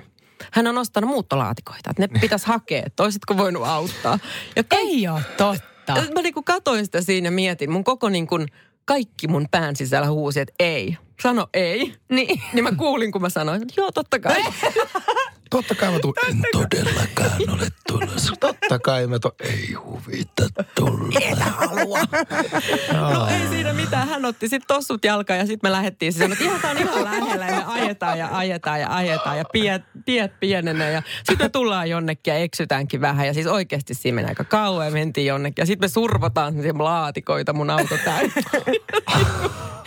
Hän 0.52 0.68
on 0.68 0.78
ostanut 0.78 1.10
muuttolaatikoita, 1.10 1.90
että 1.90 2.02
ne 2.02 2.20
pitäisi 2.20 2.48
hakea, 2.54 2.84
että 2.86 3.04
olisitko 3.04 3.38
voinut 3.38 3.64
auttaa. 3.66 4.20
Ja 4.56 4.64
Ei 4.72 5.08
ole 5.08 5.22
totta. 5.38 5.94
Mä 6.16 6.22
niin 6.22 6.34
kuin 6.34 6.44
katoin 6.44 6.86
sitä 6.86 7.02
siinä 7.02 7.28
ja 7.28 7.32
mietin, 7.32 7.72
mun 7.72 7.84
koko 7.84 8.10
niin 8.10 8.28
kuin, 8.28 8.48
kaikki 8.88 9.28
mun 9.28 9.47
pään 9.52 9.76
sisällä 9.76 10.08
huusi, 10.08 10.39
että 10.39 10.54
ei. 10.60 10.97
Sano 11.21 11.47
ei. 11.54 11.93
Niin, 12.10 12.41
niin 12.54 12.63
mä 12.63 12.71
kuulin, 12.71 13.12
kun 13.12 13.21
mä 13.21 13.30
sanoin, 13.30 13.62
että 13.62 13.73
joo, 13.78 13.91
totta 13.91 14.19
kai. 14.19 14.43
Totta 15.50 15.76
kai 15.76 15.92
mä 15.92 16.00
tuun, 16.00 16.14
en 16.30 16.42
todellakaan 16.52 17.32
ole 17.54 17.68
tulossa. 17.88 18.34
Totta 18.40 18.80
kai 18.80 19.08
mä 19.08 19.20
tuun, 19.20 19.34
ei 19.40 19.74
huvita 19.74 20.44
tulla. 20.76 21.20
En 21.22 21.38
halua. 21.42 22.00
No 23.14 23.28
ei 23.28 23.48
siinä 23.50 23.74
mitään. 23.74 24.08
Hän 24.08 24.26
otti 24.26 24.50
sitten 24.50 24.68
tossut 24.76 25.06
jalkaan 25.06 25.40
ja 25.40 25.46
sitten 25.46 25.70
me 25.70 25.72
lähdettiin. 25.72 26.14
Siis 26.14 26.32
että 26.32 26.44
ihan 26.44 26.62
tää 26.62 26.72
on 26.72 26.78
ihan 26.78 27.04
lähellä 27.04 27.46
ja 27.46 27.56
me 27.56 27.64
ajetaan 27.66 28.20
ja 28.20 28.30
ajetaan 28.32 28.80
ja 28.82 28.96
ajetaan 28.96 29.38
ja 29.38 29.44
piet, 29.54 29.82
piet 30.06 30.40
pienenee. 30.40 30.92
Ja 30.92 31.02
sitten 31.18 31.46
me 31.46 31.50
tullaan 31.50 31.90
jonnekin 31.90 32.32
ja 32.32 32.38
eksytäänkin 32.38 33.02
vähän. 33.02 33.28
Ja 33.28 33.34
siis 33.34 33.48
oikeasti 33.48 33.94
siinä 33.94 34.16
meni 34.16 34.28
aika 34.30 34.44
kauan 34.44 34.86
ja 34.86 34.92
mentiin 34.92 35.28
jonnekin. 35.28 35.62
Ja 35.62 35.66
sitten 35.66 35.88
me 35.88 35.92
survotaan 35.92 36.54
semmoisia 36.54 36.84
laatikoita 36.84 37.54
mun 37.54 37.70
auto 37.70 37.96
täynnä. 38.06 38.34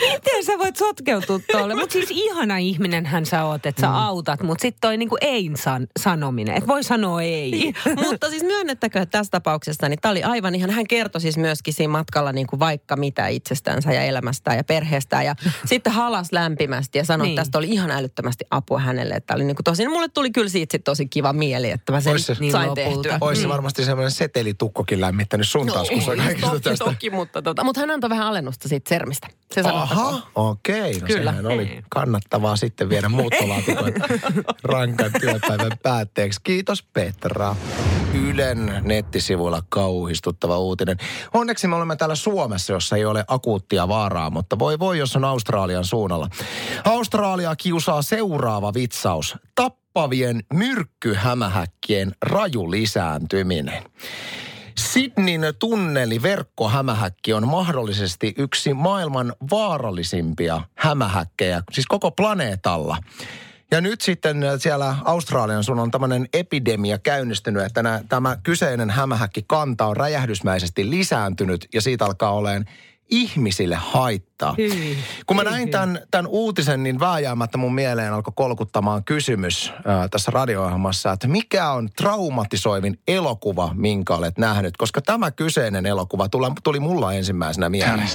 Miten 0.00 0.44
sä 0.44 0.58
voit 0.58 0.76
sotkeutua 0.76 1.40
tuolle? 1.52 1.74
Mutta 1.74 1.92
siis 1.92 2.10
ihana 2.10 2.56
ihminen 2.58 3.06
hän 3.06 3.26
sä 3.26 3.44
oot, 3.44 3.66
että 3.66 3.80
sä 3.80 3.86
Mm. 3.86 3.94
autat, 3.94 4.42
mutta 4.42 4.62
sitten 4.62 4.80
toi 4.80 4.96
niinku 4.96 5.16
ei 5.20 5.49
ein 5.50 5.56
san- 5.56 5.86
sanominen. 5.98 6.56
Et 6.56 6.66
voi 6.66 6.84
sanoa 6.84 7.22
ei. 7.22 7.72
Mutta 8.04 8.30
siis 8.30 8.42
myönnettäkö, 8.42 9.00
että 9.02 9.18
tässä 9.18 9.30
tapauksessa, 9.30 9.88
niin 9.88 9.98
tämä 10.02 10.10
oli 10.10 10.22
aivan 10.22 10.54
ihan, 10.54 10.70
hän 10.70 10.86
kertoi 10.86 11.20
siis 11.20 11.36
myöskin 11.36 11.74
siinä 11.74 11.90
matkalla 11.92 12.32
niin 12.32 12.46
kuin 12.46 12.60
vaikka 12.60 12.96
mitä 12.96 13.28
itsestänsä 13.28 13.92
ja 13.92 14.02
elämästään 14.02 14.56
ja 14.56 14.64
perheestään. 14.64 15.24
Ja 15.24 15.34
sitten 15.66 15.92
halas 15.92 16.32
lämpimästi 16.32 16.98
ja 16.98 17.04
sanoi, 17.04 17.26
Niin. 17.26 17.32
että 17.34 17.40
tästä 17.44 17.58
oli 17.58 17.68
ihan 17.68 17.90
älyttömästi 17.90 18.44
apua 18.50 18.78
hänelle. 18.78 19.14
Että 19.14 19.34
oli 19.34 19.44
niin 19.44 19.56
kuin 19.56 19.64
tosi, 19.64 19.88
mulle 19.88 20.08
tuli 20.08 20.30
kyllä 20.30 20.48
siitä 20.48 20.72
sit 20.72 20.84
tosi 20.84 21.06
kiva 21.06 21.32
mieli, 21.32 21.70
että 21.70 21.92
mä 21.92 22.00
sen 22.00 22.12
Ois 22.12 22.26
se- 22.26 22.36
Niin 22.40 22.52
sain 22.52 22.68
lopulta. 22.70 22.84
tehtyä. 23.02 23.18
Olisi 23.20 23.42
se 23.42 23.48
varmasti 23.48 23.84
semmoinen 23.84 24.10
setelitukkokin 24.10 25.00
lämmittänyt 25.00 25.48
sun 25.48 25.66
taskussa 25.66 26.16
kaikista 26.16 26.50
toki, 26.50 26.60
tästä. 26.60 26.84
toki, 26.84 27.10
mutta, 27.10 27.42
tota, 27.42 27.64
mutta 27.64 27.80
hän 27.80 27.90
antoi 27.90 28.10
vähän 28.10 28.26
alennusta 28.26 28.68
siitä 28.68 28.88
sermistä. 28.88 29.28
Se. 29.54 29.60
Aha, 29.60 30.22
okei. 30.34 31.00
No 31.00 31.06
Kyllä. 31.06 31.30
sehän 31.30 31.46
oli 31.46 31.80
kannattavaa 31.88 32.56
sitten 32.56 32.88
viedä 32.88 33.08
muuttolaatikot 33.08 33.94
rankan 34.62 35.10
työpäivän 35.40 35.78
päätteeksi. 35.82 36.40
Kiitos 36.44 36.82
Petra. 36.82 37.56
Ylen 38.14 38.80
nettisivuilla 38.82 39.62
kauhistuttava 39.68 40.58
uutinen. 40.58 40.96
Onneksi 41.34 41.68
me 41.68 41.76
olemme 41.76 41.96
täällä 41.96 42.14
Suomessa, 42.14 42.72
jossa 42.72 42.96
ei 42.96 43.04
ole 43.04 43.24
akuuttia 43.28 43.88
vaaraa, 43.88 44.30
mutta 44.30 44.58
voi 44.58 44.78
voi, 44.78 44.98
jos 44.98 45.16
on 45.16 45.24
Australian 45.24 45.84
suunnalla. 45.84 46.28
Australia 46.84 47.56
kiusaa 47.56 48.02
seuraava 48.02 48.74
vitsaus. 48.74 49.36
Tappavien 49.54 50.40
myrkkyhämähäkkien 50.52 52.12
raju 52.22 52.70
lisääntyminen. 52.70 53.82
Sydneyn 54.78 55.54
tunneli 55.58 56.22
verkkohämähäkki 56.22 57.32
on 57.32 57.48
mahdollisesti 57.48 58.34
yksi 58.38 58.74
maailman 58.74 59.34
vaarallisimpia 59.50 60.60
hämähäkkejä, 60.74 61.62
siis 61.72 61.86
koko 61.86 62.10
planeetalla. 62.10 62.96
Ja 63.70 63.80
nyt 63.80 64.00
sitten 64.00 64.44
siellä 64.58 64.96
Australian 65.04 65.64
sun 65.64 65.78
on 65.78 65.90
tämmöinen 65.90 66.28
epidemia 66.32 66.98
käynnistynyt, 66.98 67.62
että 67.62 67.82
nää, 67.82 68.00
tämä 68.08 68.36
kyseinen 68.42 68.90
hämähäkki 68.90 69.44
kanta 69.46 69.86
on 69.86 69.96
räjähdysmäisesti 69.96 70.90
lisääntynyt 70.90 71.68
ja 71.74 71.80
siitä 71.80 72.04
alkaa 72.04 72.32
olemaan 72.32 72.66
ihmisille 73.10 73.74
haittaa. 73.74 74.54
Hyi, 74.58 74.98
Kun 75.26 75.36
mä 75.36 75.42
hyi, 75.42 75.50
näin 75.50 75.70
tämän, 75.70 76.00
tämän 76.10 76.26
uutisen, 76.26 76.82
niin 76.82 77.00
vääjäämättä 77.00 77.58
mun 77.58 77.74
mieleen 77.74 78.12
alkoi 78.12 78.32
kolkuttamaan 78.36 79.04
kysymys 79.04 79.72
ää, 79.86 80.08
tässä 80.08 80.30
radio-ohjelmassa, 80.30 81.12
että 81.12 81.28
mikä 81.28 81.70
on 81.70 81.88
traumatisoivin 81.96 82.98
elokuva, 83.08 83.70
minkä 83.74 84.14
olet 84.14 84.38
nähnyt? 84.38 84.76
Koska 84.76 85.00
tämä 85.00 85.30
kyseinen 85.30 85.86
elokuva 85.86 86.28
tuli, 86.28 86.46
tuli 86.64 86.80
mulla 86.80 87.12
ensimmäisenä 87.12 87.68
mieleen. 87.68 88.08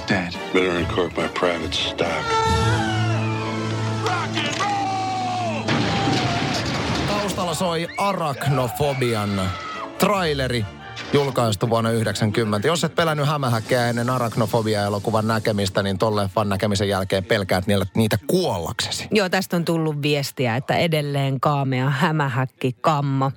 Taustalla 7.46 7.76
soi 7.76 7.88
Arachnofobian 7.98 9.50
traileri, 9.98 10.64
julkaistu 11.12 11.70
vuonna 11.70 11.90
90. 11.90 12.68
Jos 12.68 12.84
et 12.84 12.94
pelännyt 12.94 13.26
hämähäkkejä 13.26 13.88
ennen 13.88 14.10
Arachnofobia-elokuvan 14.10 15.26
näkemistä, 15.26 15.82
niin 15.82 15.98
tolle 15.98 16.22
leffan 16.22 16.48
näkemisen 16.48 16.88
jälkeen 16.88 17.24
pelkäät 17.24 17.64
niitä 17.94 18.18
kuollaksesi. 18.26 19.08
Joo, 19.10 19.28
tästä 19.28 19.56
on 19.56 19.64
tullut 19.64 20.02
viestiä, 20.02 20.56
että 20.56 20.76
edelleen 20.76 21.40
kaamea 21.40 21.90
hämähäkki 21.90 22.76
kammo. 22.80 23.32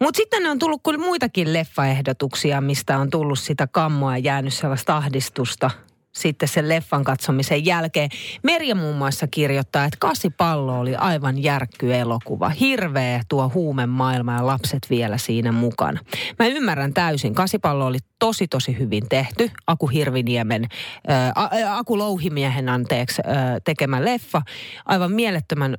Mutta 0.00 0.16
sitten 0.16 0.46
on 0.46 0.58
tullut 0.58 0.80
kyllä 0.84 0.98
muitakin 0.98 1.52
leffaehdotuksia, 1.52 2.60
mistä 2.60 2.98
on 2.98 3.10
tullut 3.10 3.38
sitä 3.38 3.66
kammoa 3.66 4.16
ja 4.16 4.18
jäänyt 4.18 4.54
sellaista 4.54 4.96
ahdistusta 4.96 5.70
sitten 6.12 6.48
sen 6.48 6.68
leffan 6.68 7.04
katsomisen 7.04 7.64
jälkeen. 7.66 8.10
Merja 8.42 8.74
muun 8.74 8.96
muassa 8.96 9.26
kirjoittaa, 9.26 9.84
että 9.84 9.96
Kasipallo 10.00 10.80
oli 10.80 10.96
aivan 10.96 11.42
järkky 11.42 11.94
elokuva. 11.94 12.48
Hirveä 12.48 13.22
tuo 13.28 13.50
huumemaailma 13.54 14.32
ja 14.32 14.46
lapset 14.46 14.86
vielä 14.90 15.18
siinä 15.18 15.52
mukana. 15.52 16.00
Mä 16.38 16.46
ymmärrän 16.46 16.94
täysin. 16.94 17.34
Kasipallo 17.34 17.86
oli 17.86 17.98
tosi 18.18 18.48
tosi 18.48 18.78
hyvin 18.78 19.08
tehty. 19.08 19.50
Aku 19.66 19.86
Hirviniemen, 19.86 20.66
ää, 21.06 21.32
Aku 21.70 21.98
Louhimiehen 21.98 22.68
anteeksi, 22.68 23.22
ää, 23.24 23.60
tekemä 23.64 24.04
leffa. 24.04 24.42
Aivan 24.86 25.12
mielettömän 25.12 25.76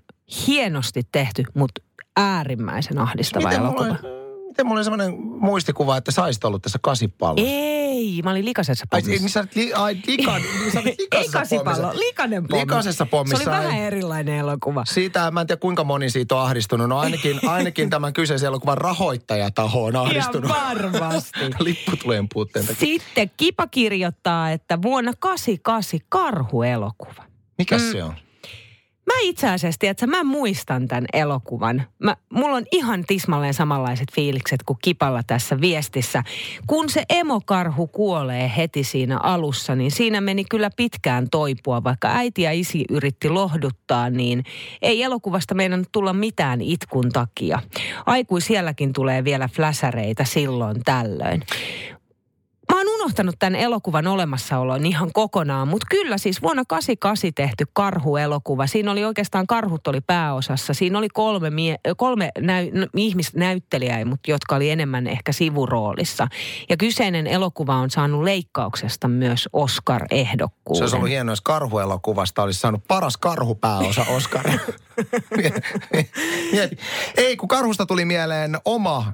hienosti 0.47 1.01
tehty, 1.11 1.43
mutta 1.53 1.81
äärimmäisen 2.17 2.97
ahdistava 2.97 3.47
Miten 3.47 3.61
elokuva. 3.61 3.83
mulla, 3.85 3.99
miten 4.47 4.65
mulla 4.65 4.79
oli 4.79 4.83
semmoinen 4.83 5.21
muistikuva, 5.21 5.97
että 5.97 6.11
sä 6.11 6.23
olisit 6.23 6.43
ollut 6.43 6.61
tässä 6.61 6.79
kasipallossa? 6.81 7.51
Ei, 7.51 7.80
mä 8.23 8.31
olin 8.31 8.45
likasessa 8.45 8.85
Ai, 8.91 9.01
pommissa. 9.01 9.21
niin 9.23 9.29
sä 9.29 9.39
olit 9.39 9.55
li, 9.55 9.73
ai, 9.73 9.97
likan, 10.07 10.41
niin 10.59 10.71
sä 10.71 10.79
olit 10.79 10.99
Ei 11.11 11.27
pommissa. 11.63 11.93
likainen 11.99 12.47
pommi. 12.47 12.61
Likaisessa 12.61 13.05
pommissa 13.05 13.43
Se 13.43 13.49
oli 13.49 13.57
ei- 13.57 13.63
vähän 13.65 13.79
erilainen 13.79 14.35
elokuva. 14.37 14.83
Siitä, 14.85 15.31
mä 15.31 15.41
en 15.41 15.47
tiedä 15.47 15.59
kuinka 15.59 15.83
moni 15.83 16.09
siitä 16.09 16.35
on 16.35 16.41
ahdistunut. 16.41 16.89
No 16.89 16.99
ainakin, 16.99 17.39
ainakin 17.49 17.89
tämän 17.89 18.13
kyseisen 18.13 18.47
elokuvan 18.47 18.77
rahoittajataho 18.77 19.83
on 19.85 19.95
ahdistunut. 19.95 20.49
Ihan 20.49 20.67
varmasti. 20.77 21.39
Lipputulojen 21.59 22.27
puutteen 22.33 22.67
takia. 22.67 22.79
Sitten 22.79 23.31
Kipa 23.37 23.67
kirjoittaa, 23.67 24.51
että 24.51 24.81
vuonna 24.81 25.13
88 25.19 25.99
karhuelokuva. 26.09 27.23
Mikäs 27.57 27.81
Mm. 27.81 27.91
se 27.91 28.03
on? 28.03 28.13
Mä 29.05 29.13
itse 29.21 29.49
asiassa, 29.49 29.79
tiedätkö, 29.79 30.07
mä 30.07 30.23
muistan 30.23 30.87
tämän 30.87 31.05
elokuvan. 31.13 31.83
Mä, 31.99 32.15
mulla 32.29 32.55
on 32.55 32.65
ihan 32.71 33.03
tismalleen 33.07 33.53
samanlaiset 33.53 34.11
fiilikset 34.13 34.63
kuin 34.63 34.77
Kipalla 34.81 35.23
tässä 35.27 35.61
viestissä. 35.61 36.23
Kun 36.67 36.89
se 36.89 37.03
emokarhu 37.09 37.87
kuolee 37.87 38.51
heti 38.57 38.83
siinä 38.83 39.17
alussa, 39.17 39.75
niin 39.75 39.91
siinä 39.91 40.21
meni 40.21 40.45
kyllä 40.45 40.69
pitkään 40.75 41.29
toipua. 41.29 41.83
Vaikka 41.83 42.07
äiti 42.07 42.41
ja 42.41 42.51
isi 42.51 42.85
yritti 42.89 43.29
lohduttaa, 43.29 44.09
niin 44.09 44.43
ei 44.81 45.03
elokuvasta 45.03 45.55
meidän 45.55 45.85
tulla 45.91 46.13
mitään 46.13 46.61
itkun 46.61 47.09
takia. 47.09 47.59
Aikuisielläkin 48.05 48.93
tulee 48.93 49.23
vielä 49.23 49.47
fläsäreitä 49.47 50.25
silloin 50.25 50.81
tällöin. 50.85 51.43
Mä 52.71 52.77
oon 52.77 52.87
unohtanut 53.01 53.35
tämän 53.39 53.55
elokuvan 53.55 54.07
olemassaolon 54.07 54.85
ihan 54.85 55.09
kokonaan, 55.13 55.67
mutta 55.67 55.87
kyllä 55.89 56.17
siis 56.17 56.41
vuonna 56.41 56.63
88 56.67 57.33
tehty 57.35 57.65
karhuelokuva. 57.73 58.67
Siinä 58.67 58.91
oli 58.91 59.05
oikeastaan 59.05 59.47
karhut 59.47 59.87
oli 59.87 60.01
pääosassa. 60.01 60.73
Siinä 60.73 60.97
oli 60.97 61.09
kolme, 61.09 61.49
mie- 61.49 61.79
kolme 61.97 62.31
näy- 62.39 62.71
ihmisnäyttelijää, 62.95 64.05
mutta 64.05 64.31
jotka 64.31 64.55
oli 64.55 64.69
enemmän 64.69 65.07
ehkä 65.07 65.31
sivuroolissa. 65.31 66.27
Ja 66.69 66.77
kyseinen 66.77 67.27
elokuva 67.27 67.75
on 67.75 67.89
saanut 67.89 68.23
leikkauksesta 68.23 69.07
myös 69.07 69.49
Oscar-ehdokkuuden. 69.53 70.77
Se 70.77 70.83
olisi 70.83 70.95
ollut 70.95 71.09
hienoa, 71.09 71.31
jos 71.31 71.41
karhuelokuvasta 71.41 72.43
olisi 72.43 72.59
saanut 72.59 72.81
paras 72.87 73.17
karhupääosa 73.17 74.05
Oscar. 74.09 74.45
Ei, 77.17 77.37
kun 77.37 77.49
karhusta 77.49 77.85
tuli 77.85 78.05
mieleen 78.05 78.57
oma 78.65 79.13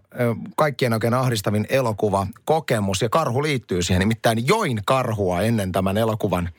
kaikkien 0.56 0.93
oikein 0.93 1.13
ahdistavin 1.13 1.65
elokuva, 1.69 2.28
kokemus, 2.45 3.02
ja 3.02 3.10
karhu 3.10 3.43
liittyy 3.43 3.76
siihen. 3.83 3.99
Nimittäin 3.99 4.47
join 4.47 4.79
karhua 4.85 5.41
ennen 5.41 5.71
tämän 5.71 5.97
elokuvan 5.97 6.49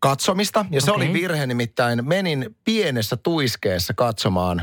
katsomista, 0.00 0.64
ja 0.70 0.80
se 0.80 0.90
Okei. 0.90 1.06
oli 1.06 1.12
virhe, 1.12 1.46
nimittäin 1.46 2.08
menin 2.08 2.56
pienessä 2.64 3.16
tuiskeessa 3.16 3.94
katsomaan 3.94 4.62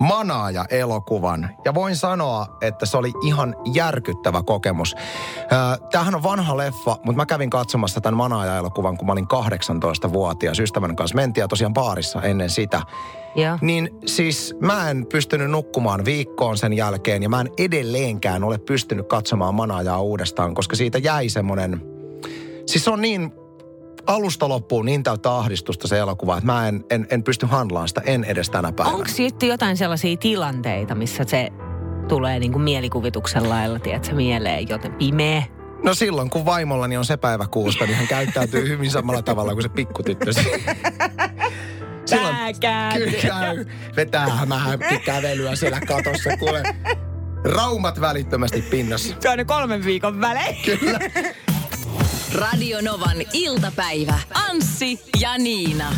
Manaaja-elokuvan. 0.00 1.50
Ja 1.64 1.74
voin 1.74 1.96
sanoa, 1.96 2.58
että 2.60 2.86
se 2.86 2.96
oli 2.96 3.12
ihan 3.22 3.56
järkyttävä 3.74 4.42
kokemus. 4.42 4.96
Tämähän 5.90 6.14
on 6.14 6.22
vanha 6.22 6.56
leffa, 6.56 6.90
mutta 6.90 7.16
mä 7.16 7.26
kävin 7.26 7.50
katsomassa 7.50 8.00
tämän 8.00 8.16
Manaaja-elokuvan, 8.16 8.96
kun 8.96 9.06
mä 9.06 9.12
olin 9.12 9.26
18-vuotias. 9.26 10.60
Ystävän 10.60 10.96
kanssa 10.96 11.14
mentiin 11.14 11.42
ja 11.42 11.48
tosiaan 11.48 11.74
baarissa 11.74 12.22
ennen 12.22 12.50
sitä. 12.50 12.82
Joo. 13.38 13.58
Niin 13.60 13.90
siis 14.06 14.54
mä 14.60 14.90
en 14.90 15.06
pystynyt 15.06 15.50
nukkumaan 15.50 16.04
viikkoon 16.04 16.58
sen 16.58 16.72
jälkeen 16.72 17.22
ja 17.22 17.28
mä 17.28 17.40
en 17.40 17.48
edelleenkään 17.58 18.44
ole 18.44 18.58
pystynyt 18.58 19.08
katsomaan 19.08 19.54
Manaajaa 19.54 20.02
uudestaan, 20.02 20.54
koska 20.54 20.76
siitä 20.76 20.98
jäi 20.98 21.28
semmoinen... 21.28 21.80
Siis 22.66 22.84
se 22.84 22.90
on 22.90 23.00
niin 23.00 23.32
alusta 24.06 24.48
loppuun 24.48 24.86
niin 24.86 25.02
täyttä 25.02 25.36
ahdistusta 25.36 25.88
se 25.88 25.98
elokuva, 25.98 26.36
että 26.36 26.46
mä 26.46 26.68
en, 26.68 26.84
en, 26.90 27.06
en 27.10 27.22
pysty 27.22 27.46
handlaan 27.46 27.88
sitä, 27.88 28.02
en 28.04 28.24
edes 28.24 28.50
tänä 28.50 28.72
päivänä. 28.72 28.96
Onko 28.96 29.08
sitten 29.08 29.48
jotain 29.48 29.76
sellaisia 29.76 30.16
tilanteita, 30.16 30.94
missä 30.94 31.24
se 31.26 31.48
tulee 32.08 32.38
niin 32.38 32.52
kuin 32.52 32.62
mielikuvituksen 32.62 33.48
lailla, 33.48 33.78
tiedätkö, 33.78 34.14
mieleen, 34.14 34.68
joten 34.68 34.92
pimeä? 34.92 35.42
No 35.84 35.94
silloin, 35.94 36.30
kun 36.30 36.44
vaimollani 36.44 36.96
on 36.96 37.04
se 37.04 37.16
päivä 37.16 37.46
kuusta, 37.46 37.84
niin 37.84 37.96
hän 37.96 38.08
käyttäytyy 38.08 38.68
hyvin 38.68 38.90
samalla 38.90 39.22
tavalla 39.22 39.52
kuin 39.52 39.62
se 39.62 39.68
pikkutyttö. 39.68 40.30
Silloin 42.08 42.36
Tää 42.36 42.52
kääntyy. 42.52 43.06
kyllä 43.06 43.22
käy, 43.22 43.64
vetää 43.96 44.26
hämähäppi 44.26 44.98
kävelyä 45.04 45.56
siellä 45.56 45.80
katossa, 45.80 46.36
kuule. 46.38 46.62
Raumat 47.44 48.00
välittömästi 48.00 48.62
pinnassa. 48.62 49.14
Se 49.20 49.28
on 49.30 49.46
kolmen 49.46 49.84
viikon 49.84 50.20
välein. 50.20 50.56
Kyllä. 50.64 50.98
Radio 52.34 52.78
Novan 52.80 53.16
iltapäivä. 53.32 54.18
Anssi 54.34 55.00
ja 55.20 55.38
Niina. 55.38 55.92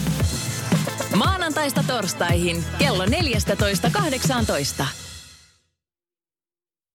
Maanantaista 1.15 1.85
torstaihin 1.87 2.65
kello 2.79 3.05
14.18. 3.05 4.85